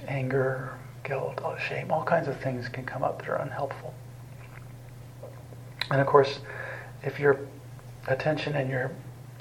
anger, 0.06 0.78
guilt, 1.02 1.40
shame, 1.58 1.90
all 1.90 2.04
kinds 2.04 2.28
of 2.28 2.40
things 2.40 2.68
can 2.68 2.84
come 2.84 3.02
up 3.02 3.18
that 3.20 3.28
are 3.28 3.36
unhelpful. 3.36 3.92
And 5.90 6.00
of 6.00 6.06
course, 6.06 6.38
if 7.02 7.18
your 7.18 7.40
attention 8.06 8.54
and 8.54 8.70
your 8.70 8.92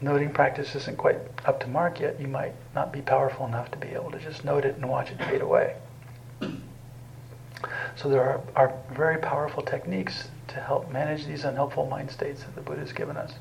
noting 0.01 0.31
practice 0.31 0.75
isn't 0.75 0.97
quite 0.97 1.17
up 1.45 1.59
to 1.59 1.67
mark 1.67 1.99
yet, 1.99 2.19
you 2.19 2.27
might 2.27 2.55
not 2.73 2.91
be 2.91 3.01
powerful 3.01 3.45
enough 3.45 3.69
to 3.71 3.77
be 3.77 3.89
able 3.89 4.09
to 4.11 4.19
just 4.19 4.43
note 4.43 4.65
it 4.65 4.75
and 4.75 4.89
watch 4.89 5.11
it 5.11 5.19
fade 5.25 5.41
away. 5.41 5.75
So 7.95 8.07
there 8.07 8.23
are, 8.23 8.41
are 8.55 8.73
very 8.93 9.17
powerful 9.17 9.61
techniques 9.61 10.29
to 10.49 10.59
help 10.59 10.91
manage 10.91 11.25
these 11.25 11.43
unhelpful 11.43 11.85
mind 11.85 12.11
states 12.11 12.43
that 12.43 12.55
the 12.55 12.61
Buddha 12.61 12.81
has 12.81 12.93
given 12.93 13.17
us. 13.17 13.33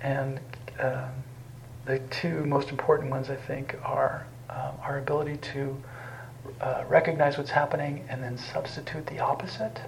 And 0.00 0.40
uh, 0.78 1.08
the 1.86 1.98
two 2.10 2.44
most 2.44 2.70
important 2.70 3.10
ones, 3.10 3.30
I 3.30 3.36
think, 3.36 3.76
are 3.82 4.26
uh, 4.50 4.72
our 4.82 4.98
ability 4.98 5.36
to 5.52 5.76
uh, 6.60 6.84
recognize 6.88 7.38
what's 7.38 7.50
happening 7.50 8.04
and 8.08 8.22
then 8.22 8.36
substitute 8.36 9.06
the 9.06 9.20
opposite. 9.20 9.80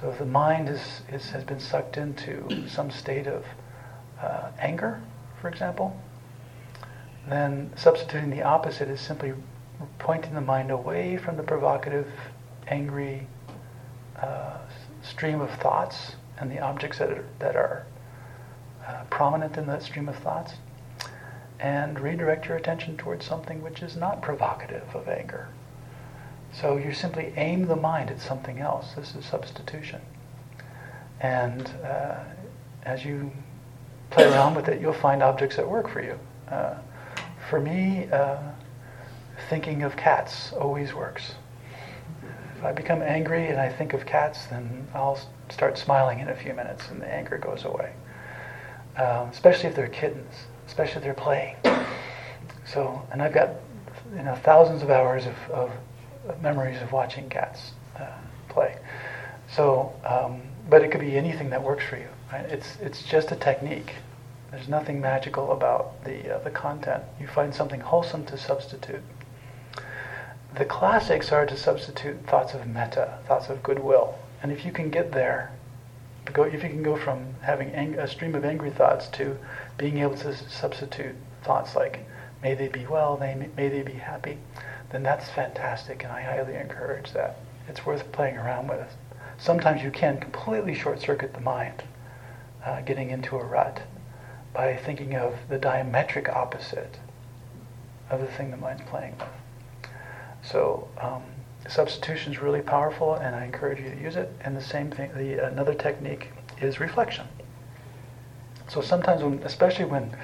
So 0.00 0.10
if 0.10 0.18
the 0.18 0.26
mind 0.26 0.68
is, 0.68 1.02
is, 1.12 1.30
has 1.30 1.44
been 1.44 1.60
sucked 1.60 1.96
into 1.96 2.68
some 2.68 2.90
state 2.90 3.26
of 3.26 3.44
uh, 4.20 4.50
anger, 4.60 5.00
for 5.40 5.48
example, 5.48 5.96
then 7.28 7.70
substituting 7.76 8.30
the 8.30 8.42
opposite 8.42 8.88
is 8.88 9.00
simply 9.00 9.34
pointing 9.98 10.34
the 10.34 10.40
mind 10.40 10.70
away 10.70 11.16
from 11.16 11.36
the 11.36 11.42
provocative, 11.42 12.08
angry 12.68 13.26
uh, 14.20 14.58
stream 15.08 15.40
of 15.40 15.50
thoughts 15.50 16.16
and 16.38 16.50
the 16.50 16.60
objects 16.60 16.98
that 16.98 17.10
are, 17.10 17.24
that 17.38 17.56
are 17.56 17.86
uh, 18.86 19.04
prominent 19.10 19.56
in 19.56 19.66
that 19.66 19.82
stream 19.82 20.08
of 20.08 20.16
thoughts, 20.16 20.54
and 21.60 21.98
redirect 21.98 22.46
your 22.46 22.56
attention 22.56 22.96
towards 22.96 23.24
something 23.24 23.62
which 23.62 23.82
is 23.82 23.96
not 23.96 24.22
provocative 24.22 24.84
of 24.94 25.08
anger. 25.08 25.48
So 26.52 26.76
you 26.76 26.92
simply 26.92 27.32
aim 27.36 27.66
the 27.66 27.76
mind 27.76 28.10
at 28.10 28.20
something 28.20 28.60
else. 28.60 28.94
This 28.94 29.14
is 29.14 29.24
substitution. 29.24 30.00
And 31.20 31.68
uh, 31.84 32.20
as 32.84 33.04
you 33.04 33.30
play 34.10 34.24
around 34.32 34.54
with 34.54 34.68
it, 34.68 34.80
you'll 34.80 34.92
find 34.92 35.22
objects 35.22 35.56
that 35.56 35.68
work 35.68 35.88
for 35.88 36.02
you. 36.02 36.18
Uh, 36.48 36.74
for 37.50 37.60
me, 37.60 38.08
uh, 38.12 38.38
thinking 39.48 39.82
of 39.82 39.96
cats 39.96 40.52
always 40.52 40.94
works. 40.94 41.32
If 42.58 42.64
I 42.64 42.72
become 42.72 43.02
angry 43.02 43.46
and 43.46 43.60
I 43.60 43.68
think 43.68 43.92
of 43.92 44.04
cats, 44.04 44.46
then 44.46 44.88
I'll 44.92 45.20
start 45.48 45.78
smiling 45.78 46.18
in 46.18 46.28
a 46.28 46.34
few 46.34 46.52
minutes 46.54 46.88
and 46.90 47.00
the 47.00 47.06
anger 47.06 47.38
goes 47.38 47.64
away. 47.64 47.92
Um, 48.96 49.28
especially 49.28 49.68
if 49.68 49.76
they're 49.76 49.86
kittens, 49.86 50.34
especially 50.66 50.96
if 50.96 51.04
they're 51.04 51.14
playing. 51.14 51.54
So, 52.66 53.00
and 53.12 53.22
I've 53.22 53.32
got 53.32 53.50
you 54.14 54.24
know 54.24 54.34
thousands 54.34 54.82
of 54.82 54.90
hours 54.90 55.24
of, 55.26 55.36
of 55.52 56.42
memories 56.42 56.82
of 56.82 56.90
watching 56.90 57.28
cats 57.28 57.70
uh, 57.96 58.06
play. 58.48 58.76
So, 59.48 59.92
um, 60.04 60.42
but 60.68 60.82
it 60.82 60.90
could 60.90 61.00
be 61.00 61.16
anything 61.16 61.50
that 61.50 61.62
works 61.62 61.84
for 61.84 61.96
you. 61.96 62.08
Right? 62.32 62.44
It's 62.46 62.76
it's 62.80 63.04
just 63.04 63.30
a 63.30 63.36
technique. 63.36 63.94
There's 64.50 64.68
nothing 64.68 65.00
magical 65.00 65.52
about 65.52 66.04
the 66.04 66.34
uh, 66.34 66.38
the 66.40 66.50
content. 66.50 67.04
You 67.20 67.28
find 67.28 67.54
something 67.54 67.80
wholesome 67.80 68.26
to 68.26 68.36
substitute. 68.36 69.02
The 70.54 70.64
classics 70.64 71.30
are 71.30 71.44
to 71.44 71.56
substitute 71.56 72.26
thoughts 72.26 72.54
of 72.54 72.66
metta, 72.66 73.18
thoughts 73.26 73.50
of 73.50 73.62
goodwill, 73.62 74.18
and 74.42 74.50
if 74.50 74.64
you 74.64 74.72
can 74.72 74.88
get 74.88 75.12
there, 75.12 75.52
if 76.26 76.62
you 76.62 76.70
can 76.70 76.82
go 76.82 76.96
from 76.96 77.34
having 77.42 77.70
ang- 77.74 77.98
a 77.98 78.08
stream 78.08 78.34
of 78.34 78.44
angry 78.44 78.70
thoughts 78.70 79.08
to 79.08 79.38
being 79.76 79.98
able 79.98 80.16
to 80.16 80.34
substitute 80.34 81.16
thoughts 81.42 81.76
like 81.76 82.00
may 82.42 82.54
they 82.54 82.68
be 82.68 82.86
well, 82.86 83.18
may, 83.18 83.48
may 83.56 83.68
they 83.68 83.82
be 83.82 83.92
happy, 83.92 84.38
then 84.90 85.02
that's 85.02 85.28
fantastic, 85.28 86.02
and 86.02 86.12
I 86.12 86.22
highly 86.22 86.54
encourage 86.54 87.12
that. 87.12 87.36
It's 87.68 87.84
worth 87.84 88.10
playing 88.12 88.38
around 88.38 88.68
with. 88.68 88.96
Sometimes 89.36 89.82
you 89.82 89.90
can 89.90 90.18
completely 90.18 90.74
short 90.74 91.00
circuit 91.00 91.34
the 91.34 91.40
mind, 91.40 91.82
uh, 92.64 92.80
getting 92.80 93.10
into 93.10 93.36
a 93.36 93.44
rut, 93.44 93.82
by 94.54 94.76
thinking 94.76 95.14
of 95.14 95.36
the 95.48 95.58
diametric 95.58 96.28
opposite 96.34 96.98
of 98.08 98.20
the 98.20 98.26
thing 98.26 98.50
the 98.50 98.56
mind's 98.56 98.82
playing 98.82 99.14
with. 99.18 99.28
So 100.50 100.88
um, 101.00 101.22
substitution 101.68 102.32
is 102.32 102.40
really 102.40 102.62
powerful, 102.62 103.14
and 103.14 103.36
I 103.36 103.44
encourage 103.44 103.80
you 103.80 103.90
to 103.90 104.00
use 104.00 104.16
it. 104.16 104.32
And 104.40 104.56
the 104.56 104.62
same 104.62 104.90
thing, 104.90 105.10
the 105.14 105.46
another 105.46 105.74
technique 105.74 106.30
is 106.60 106.80
reflection. 106.80 107.26
So 108.68 108.80
sometimes, 108.80 109.22
when, 109.22 109.42
especially 109.44 109.84
when 109.84 110.16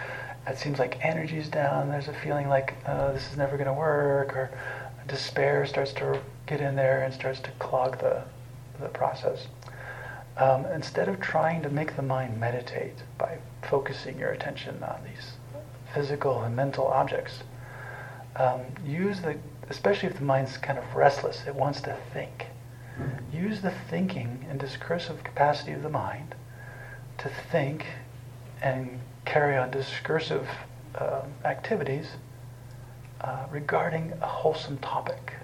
it 0.46 0.58
seems 0.58 0.78
like 0.78 0.98
energy's 1.04 1.48
down, 1.48 1.88
there's 1.88 2.08
a 2.08 2.14
feeling 2.14 2.48
like 2.48 2.74
uh, 2.87 3.12
this 3.12 3.30
is 3.30 3.37
never 3.37 3.56
going 3.56 3.66
to 3.66 3.72
work, 3.74 4.34
or 4.37 4.50
despair 5.08 5.66
starts 5.66 5.92
to 5.94 6.20
get 6.46 6.60
in 6.60 6.76
there 6.76 7.02
and 7.02 7.12
starts 7.12 7.40
to 7.40 7.50
clog 7.58 7.98
the, 8.00 8.22
the 8.80 8.88
process. 8.88 9.46
Um, 10.37 10.66
instead 10.66 11.08
of 11.08 11.20
trying 11.20 11.62
to 11.62 11.70
make 11.70 11.96
the 11.96 12.02
mind 12.02 12.40
meditate 12.40 12.94
by 13.18 13.38
focusing 13.62 14.18
your 14.18 14.30
attention 14.30 14.82
on 14.82 15.00
these 15.04 15.32
physical 15.94 16.42
and 16.42 16.56
mental 16.56 16.87
objects, 16.87 17.44
um, 18.37 18.62
use 18.84 19.20
the, 19.20 19.38
especially 19.68 20.09
if 20.09 20.18
the 20.18 20.24
mind's 20.24 20.57
kind 20.57 20.79
of 20.79 20.94
restless, 20.94 21.44
it 21.46 21.55
wants 21.55 21.81
to 21.83 21.96
think. 22.12 22.46
Use 23.33 23.61
the 23.61 23.72
thinking 23.90 24.46
and 24.48 24.59
discursive 24.59 25.24
capacity 25.24 25.72
of 25.72 25.83
the 25.83 25.88
mind 25.88 26.35
to 27.18 27.29
think 27.50 27.87
and 28.62 29.00
carry 29.24 29.57
on 29.57 29.70
discursive 29.70 30.48
uh, 30.94 31.22
activities 31.44 32.07
uh, 33.20 33.46
regarding 33.50 34.12
a 34.20 34.27
wholesome 34.27 34.79
topic. 34.79 35.35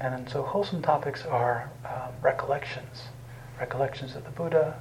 And 0.00 0.28
so 0.28 0.42
wholesome 0.42 0.82
topics 0.82 1.24
are 1.26 1.70
uh, 1.84 2.08
recollections, 2.22 3.04
recollections 3.58 4.14
of 4.14 4.24
the 4.24 4.30
Buddha, 4.30 4.78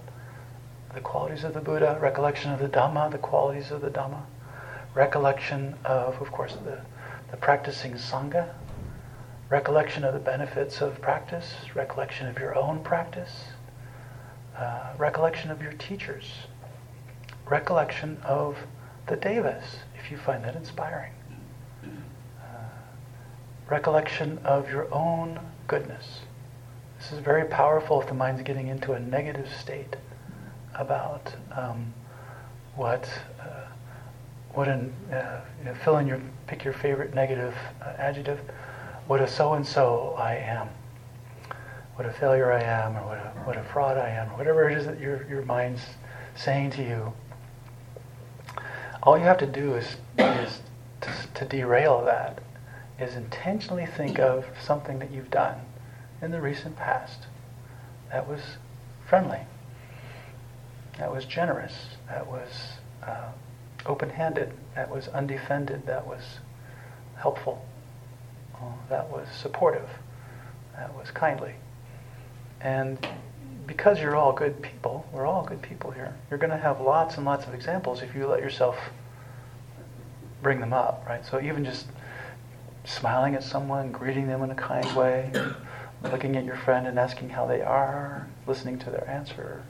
the 0.93 1.01
qualities 1.01 1.43
of 1.43 1.53
the 1.53 1.61
Buddha, 1.61 1.97
recollection 2.01 2.51
of 2.51 2.59
the 2.59 2.69
Dhamma, 2.69 3.11
the 3.11 3.17
qualities 3.17 3.71
of 3.71 3.81
the 3.81 3.89
Dhamma, 3.89 4.23
recollection 4.93 5.75
of, 5.83 6.21
of 6.21 6.31
course, 6.31 6.55
the, 6.63 6.79
the 7.31 7.37
practicing 7.37 7.93
Sangha, 7.93 8.53
recollection 9.49 10.03
of 10.03 10.13
the 10.13 10.19
benefits 10.19 10.81
of 10.81 11.01
practice, 11.01 11.53
recollection 11.73 12.27
of 12.27 12.37
your 12.39 12.57
own 12.57 12.83
practice, 12.83 13.45
uh, 14.57 14.93
recollection 14.97 15.51
of 15.51 15.61
your 15.61 15.73
teachers, 15.73 16.31
recollection 17.47 18.17
of 18.23 18.57
the 19.07 19.15
devas, 19.15 19.63
if 19.99 20.11
you 20.11 20.17
find 20.17 20.43
that 20.43 20.55
inspiring. 20.55 21.11
Uh, 21.83 22.47
recollection 23.69 24.39
of 24.39 24.69
your 24.69 24.91
own 24.93 25.39
goodness. 25.67 26.21
This 26.99 27.11
is 27.11 27.19
very 27.19 27.45
powerful 27.45 28.01
if 28.01 28.07
the 28.07 28.13
mind's 28.13 28.41
getting 28.41 28.67
into 28.67 28.93
a 28.93 28.99
negative 28.99 29.47
state 29.59 29.95
about 30.73 31.35
um, 31.55 31.93
what 32.75 33.07
uh, 33.39 33.67
what 34.55 34.67
an 34.67 34.93
uh, 35.11 35.41
you 35.59 35.65
know, 35.65 35.75
fill 35.83 35.97
in 35.97 36.07
your 36.07 36.19
pick 36.47 36.63
your 36.63 36.73
favorite 36.73 37.13
negative 37.13 37.53
uh, 37.81 37.93
adjective. 37.97 38.39
What 39.07 39.21
a 39.21 39.27
so 39.27 39.53
and 39.53 39.65
so 39.65 40.15
I 40.17 40.35
am. 40.35 40.69
What 41.95 42.07
a 42.07 42.11
failure 42.11 42.51
I 42.51 42.61
am, 42.61 42.97
or 42.97 43.05
what 43.05 43.17
a 43.17 43.31
what 43.45 43.57
a 43.57 43.63
fraud 43.63 43.97
I 43.97 44.09
am, 44.09 44.31
or 44.31 44.37
whatever 44.37 44.69
it 44.69 44.77
is 44.77 44.85
that 44.85 44.99
your 44.99 45.25
your 45.27 45.43
mind's 45.43 45.81
saying 46.35 46.71
to 46.71 46.83
you 46.83 47.13
all 49.05 49.17
you 49.17 49.23
have 49.23 49.37
to 49.37 49.45
do 49.45 49.75
is, 49.75 49.97
is 50.17 50.61
to, 51.01 51.11
to 51.35 51.45
derail 51.45 52.03
that, 52.05 52.41
is 52.99 53.15
intentionally 53.15 53.85
think 53.85 54.17
of 54.19 54.45
something 54.59 54.97
that 54.99 55.11
you've 55.11 55.29
done 55.29 55.59
in 56.21 56.31
the 56.31 56.41
recent 56.41 56.75
past 56.75 57.27
that 58.11 58.27
was 58.27 58.41
friendly, 59.07 59.41
that 60.97 61.11
was 61.11 61.25
generous, 61.25 61.73
that 62.07 62.25
was 62.25 62.49
uh, 63.03 63.29
open-handed, 63.85 64.51
that 64.75 64.89
was 64.89 65.07
undefended, 65.09 65.85
that 65.85 66.05
was 66.05 66.39
helpful, 67.17 67.65
uh, 68.55 68.71
that 68.89 69.09
was 69.09 69.27
supportive, 69.29 69.89
that 70.75 70.93
was 70.95 71.11
kindly. 71.11 71.53
And 72.61 72.97
because 73.67 73.99
you're 73.99 74.15
all 74.15 74.33
good 74.33 74.61
people, 74.61 75.05
we're 75.11 75.25
all 75.25 75.43
good 75.43 75.61
people 75.61 75.91
here, 75.91 76.15
you're 76.29 76.39
going 76.39 76.51
to 76.51 76.57
have 76.57 76.81
lots 76.81 77.17
and 77.17 77.25
lots 77.25 77.47
of 77.47 77.53
examples 77.53 78.01
if 78.01 78.15
you 78.15 78.27
let 78.27 78.41
yourself 78.41 78.77
bring 80.41 80.59
them 80.59 80.73
up, 80.73 81.03
right? 81.07 81.25
So 81.25 81.41
even 81.41 81.65
just 81.65 81.87
smiling 82.83 83.35
at 83.35 83.43
someone, 83.43 83.91
greeting 83.91 84.27
them 84.27 84.43
in 84.43 84.51
a 84.51 84.55
kind 84.55 84.95
way, 84.95 85.31
looking 86.03 86.35
at 86.35 86.45
your 86.45 86.55
friend 86.57 86.85
and 86.87 86.99
asking 86.99 87.29
how 87.29 87.45
they 87.47 87.61
are, 87.61 88.27
listening 88.45 88.77
to 88.79 88.91
their 88.91 89.09
answer, 89.09 89.63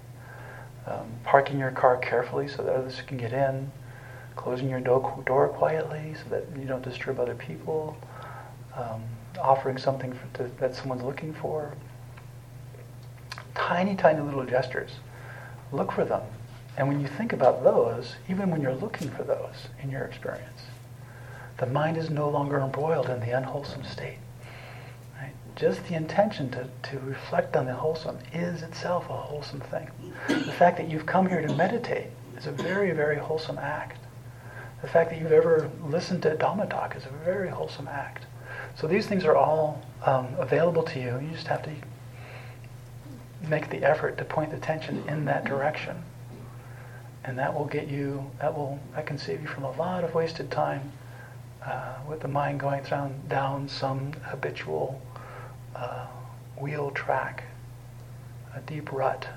um, 0.85 1.09
parking 1.23 1.59
your 1.59 1.71
car 1.71 1.97
carefully 1.97 2.47
so 2.47 2.61
that 2.63 2.75
others 2.75 3.01
can 3.07 3.17
get 3.17 3.31
in, 3.31 3.71
closing 4.35 4.69
your 4.69 4.79
do- 4.79 5.23
door 5.25 5.49
quietly 5.49 6.15
so 6.15 6.29
that 6.29 6.45
you 6.57 6.65
don't 6.65 6.83
disturb 6.83 7.19
other 7.19 7.35
people, 7.35 7.97
um, 8.75 9.03
offering 9.39 9.77
something 9.77 10.13
for, 10.13 10.37
to, 10.37 10.49
that 10.59 10.75
someone's 10.75 11.03
looking 11.03 11.33
for 11.33 11.73
tiny, 13.53 13.95
tiny 13.95 14.21
little 14.21 14.45
gestures. 14.45 14.91
Look 15.71 15.91
for 15.91 16.05
them. 16.05 16.21
And 16.77 16.87
when 16.87 16.99
you 16.99 17.07
think 17.07 17.33
about 17.33 17.63
those, 17.63 18.15
even 18.29 18.51
when 18.51 18.61
you're 18.61 18.75
looking 18.75 19.09
for 19.09 19.23
those 19.23 19.67
in 19.81 19.89
your 19.89 20.03
experience, 20.03 20.61
the 21.57 21.65
mind 21.65 21.97
is 21.97 22.09
no 22.09 22.29
longer 22.29 22.59
embroiled 22.59 23.09
in 23.09 23.21
the 23.21 23.31
unwholesome 23.31 23.85
state. 23.85 24.17
Right? 25.19 25.31
Just 25.55 25.85
the 25.87 25.95
intention 25.95 26.51
to, 26.51 26.67
to 26.89 26.99
reflect 26.99 27.55
on 27.55 27.65
the 27.65 27.73
wholesome 27.73 28.17
is 28.33 28.61
itself 28.61 29.09
a 29.09 29.13
wholesome 29.13 29.61
thing. 29.61 29.89
The 30.27 30.51
fact 30.51 30.77
that 30.77 30.89
you've 30.89 31.05
come 31.05 31.29
here 31.29 31.41
to 31.41 31.55
meditate 31.55 32.07
is 32.37 32.45
a 32.45 32.51
very, 32.51 32.91
very 32.91 33.17
wholesome 33.17 33.57
act. 33.57 34.04
The 34.85 34.91
fact 34.91 35.09
that 35.09 35.19
you've 35.19 35.31
ever 35.31 35.71
listened 35.83 36.21
to 36.21 36.35
Dhamma 36.35 36.69
talk 36.69 36.95
is 36.95 37.05
a 37.05 37.25
very 37.25 37.49
wholesome 37.49 37.87
act. 37.87 38.27
So 38.75 38.85
these 38.85 39.07
things 39.07 39.25
are 39.25 39.35
all 39.35 39.81
um, 40.05 40.27
available 40.37 40.83
to 40.83 40.99
you. 40.99 41.19
You 41.19 41.31
just 41.31 41.47
have 41.47 41.63
to 41.63 41.71
make 43.49 43.71
the 43.71 43.83
effort 43.83 44.19
to 44.19 44.25
point 44.25 44.51
the 44.51 44.57
attention 44.57 45.03
in 45.07 45.25
that 45.25 45.43
direction. 45.43 46.03
And 47.23 47.35
that 47.39 47.51
will 47.51 47.65
get 47.65 47.87
you, 47.87 48.29
that 48.39 48.55
will, 48.55 48.79
that 48.93 49.07
can 49.07 49.17
save 49.17 49.41
you 49.41 49.47
from 49.47 49.63
a 49.63 49.71
lot 49.71 50.03
of 50.03 50.13
wasted 50.13 50.51
time 50.51 50.91
uh, 51.65 51.95
with 52.07 52.19
the 52.19 52.27
mind 52.27 52.59
going 52.59 52.83
down, 52.83 53.19
down 53.27 53.67
some 53.67 54.13
habitual 54.21 55.01
uh, 55.75 56.05
wheel 56.59 56.91
track, 56.91 57.43
a 58.55 58.59
deep 58.59 58.91
rut 58.91 59.27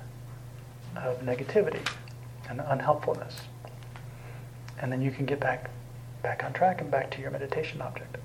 of 0.94 1.22
negativity 1.22 1.80
and 2.50 2.60
unhelpfulness. 2.60 3.40
And 4.80 4.92
then 4.92 5.00
you 5.00 5.10
can 5.10 5.26
get 5.26 5.40
back, 5.40 5.70
back 6.22 6.44
on 6.44 6.52
track 6.52 6.80
and 6.80 6.90
back 6.90 7.10
to 7.12 7.20
your 7.20 7.30
meditation 7.30 7.82
object. 7.82 8.16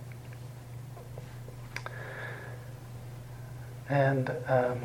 And 3.90 4.30
um, 4.48 4.82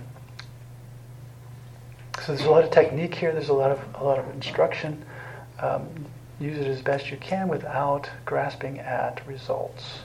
so 2.20 2.34
there's 2.34 2.46
a 2.46 2.50
lot 2.50 2.64
of 2.64 2.70
technique 2.70 3.14
here. 3.14 3.32
There's 3.32 3.48
a 3.48 3.54
lot 3.54 3.70
of 3.70 3.80
a 3.94 4.04
lot 4.04 4.18
of 4.18 4.28
instruction. 4.34 5.04
um, 5.60 5.88
use 6.40 6.58
it 6.58 6.66
as 6.66 6.80
best 6.82 7.10
you 7.10 7.16
can 7.16 7.48
without 7.48 8.08
grasping 8.24 8.78
at 8.78 9.26
results, 9.26 10.00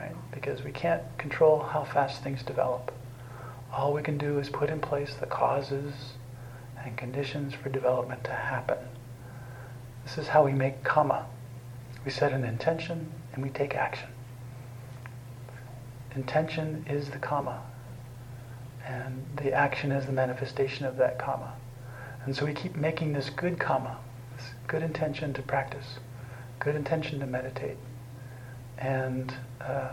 right? 0.00 0.14
Because 0.32 0.62
we 0.64 0.72
can't 0.72 1.02
control 1.18 1.60
how 1.60 1.84
fast 1.84 2.22
things 2.22 2.42
develop. 2.42 2.92
All 3.72 3.92
we 3.92 4.02
can 4.02 4.18
do 4.18 4.38
is 4.38 4.48
put 4.48 4.70
in 4.70 4.80
place 4.80 5.14
the 5.14 5.26
causes 5.26 5.94
and 6.84 6.96
conditions 6.96 7.54
for 7.54 7.68
development 7.68 8.24
to 8.24 8.30
happen. 8.32 8.78
This 10.08 10.24
is 10.24 10.28
how 10.28 10.42
we 10.42 10.52
make 10.52 10.84
karma. 10.84 11.26
We 12.02 12.10
set 12.10 12.32
an 12.32 12.42
intention 12.42 13.12
and 13.34 13.44
we 13.44 13.50
take 13.50 13.74
action. 13.74 14.08
Intention 16.16 16.86
is 16.88 17.10
the 17.10 17.18
karma, 17.18 17.60
and 18.86 19.22
the 19.36 19.52
action 19.52 19.92
is 19.92 20.06
the 20.06 20.12
manifestation 20.12 20.86
of 20.86 20.96
that 20.96 21.18
karma. 21.18 21.52
And 22.24 22.34
so 22.34 22.46
we 22.46 22.54
keep 22.54 22.74
making 22.74 23.12
this 23.12 23.28
good 23.28 23.60
karma, 23.60 23.98
this 24.34 24.46
good 24.66 24.82
intention 24.82 25.34
to 25.34 25.42
practice, 25.42 25.98
good 26.58 26.74
intention 26.74 27.20
to 27.20 27.26
meditate. 27.26 27.76
And 28.78 29.34
uh, 29.60 29.92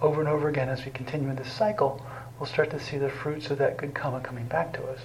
over 0.00 0.18
and 0.18 0.28
over 0.28 0.48
again, 0.48 0.70
as 0.70 0.84
we 0.84 0.90
continue 0.90 1.30
in 1.30 1.36
this 1.36 1.52
cycle, 1.52 2.04
we'll 2.40 2.48
start 2.48 2.70
to 2.70 2.80
see 2.80 2.98
the 2.98 3.10
fruits 3.10 3.48
of 3.48 3.58
that 3.58 3.76
good 3.76 3.94
karma 3.94 4.22
coming 4.22 4.46
back 4.46 4.72
to 4.72 4.82
us 4.86 5.00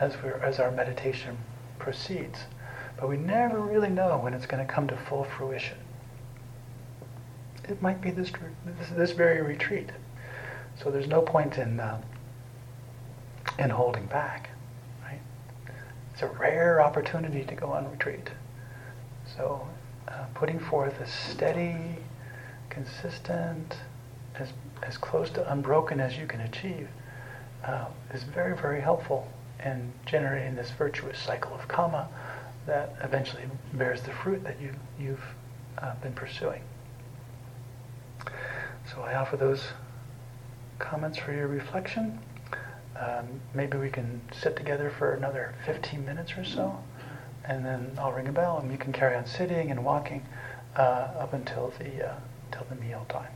as, 0.00 0.16
as 0.42 0.58
our 0.58 0.72
meditation 0.72 1.38
proceeds. 1.78 2.46
But 2.98 3.08
we 3.08 3.16
never 3.16 3.60
really 3.60 3.90
know 3.90 4.18
when 4.18 4.32
it's 4.32 4.46
going 4.46 4.66
to 4.66 4.72
come 4.72 4.88
to 4.88 4.96
full 4.96 5.24
fruition. 5.24 5.76
It 7.68 7.82
might 7.82 8.00
be 8.00 8.10
this, 8.10 8.30
this, 8.64 8.88
this 8.90 9.12
very 9.12 9.42
retreat. 9.42 9.90
So 10.82 10.90
there's 10.90 11.08
no 11.08 11.20
point 11.20 11.58
in, 11.58 11.80
uh, 11.80 12.00
in 13.58 13.70
holding 13.70 14.06
back. 14.06 14.50
Right? 15.02 15.20
It's 16.12 16.22
a 16.22 16.28
rare 16.28 16.80
opportunity 16.80 17.44
to 17.44 17.54
go 17.54 17.72
on 17.72 17.90
retreat. 17.90 18.30
So 19.36 19.66
uh, 20.08 20.24
putting 20.34 20.58
forth 20.58 21.00
a 21.00 21.06
steady, 21.06 21.96
consistent, 22.70 23.76
as, 24.38 24.52
as 24.82 24.96
close 24.96 25.30
to 25.30 25.52
unbroken 25.52 26.00
as 26.00 26.16
you 26.16 26.26
can 26.26 26.40
achieve 26.40 26.88
uh, 27.64 27.86
is 28.12 28.22
very, 28.22 28.56
very 28.56 28.80
helpful 28.80 29.28
in 29.64 29.92
generating 30.04 30.54
this 30.54 30.70
virtuous 30.70 31.18
cycle 31.18 31.54
of 31.54 31.66
karma 31.68 32.08
that 32.66 32.96
eventually 33.02 33.44
bears 33.74 34.02
the 34.02 34.12
fruit 34.12 34.42
that 34.44 34.60
you, 34.60 34.74
you've 34.98 35.24
uh, 35.78 35.94
been 35.96 36.12
pursuing. 36.12 36.62
So 38.92 39.02
I 39.02 39.14
offer 39.14 39.36
those 39.36 39.62
comments 40.78 41.18
for 41.18 41.32
your 41.32 41.48
reflection. 41.48 42.18
Um, 42.98 43.40
maybe 43.54 43.76
we 43.78 43.90
can 43.90 44.20
sit 44.32 44.56
together 44.56 44.92
for 44.98 45.14
another 45.14 45.54
15 45.66 46.04
minutes 46.04 46.32
or 46.36 46.44
so, 46.44 46.78
and 47.44 47.64
then 47.64 47.92
I'll 47.98 48.12
ring 48.12 48.28
a 48.28 48.32
bell, 48.32 48.58
and 48.58 48.70
you 48.70 48.78
can 48.78 48.92
carry 48.92 49.16
on 49.16 49.26
sitting 49.26 49.70
and 49.70 49.84
walking 49.84 50.24
uh, 50.76 51.10
up 51.18 51.32
until 51.32 51.72
the 51.78 52.10
uh, 52.10 52.14
until 52.50 52.66
the 52.68 52.76
meal 52.76 53.04
time. 53.08 53.35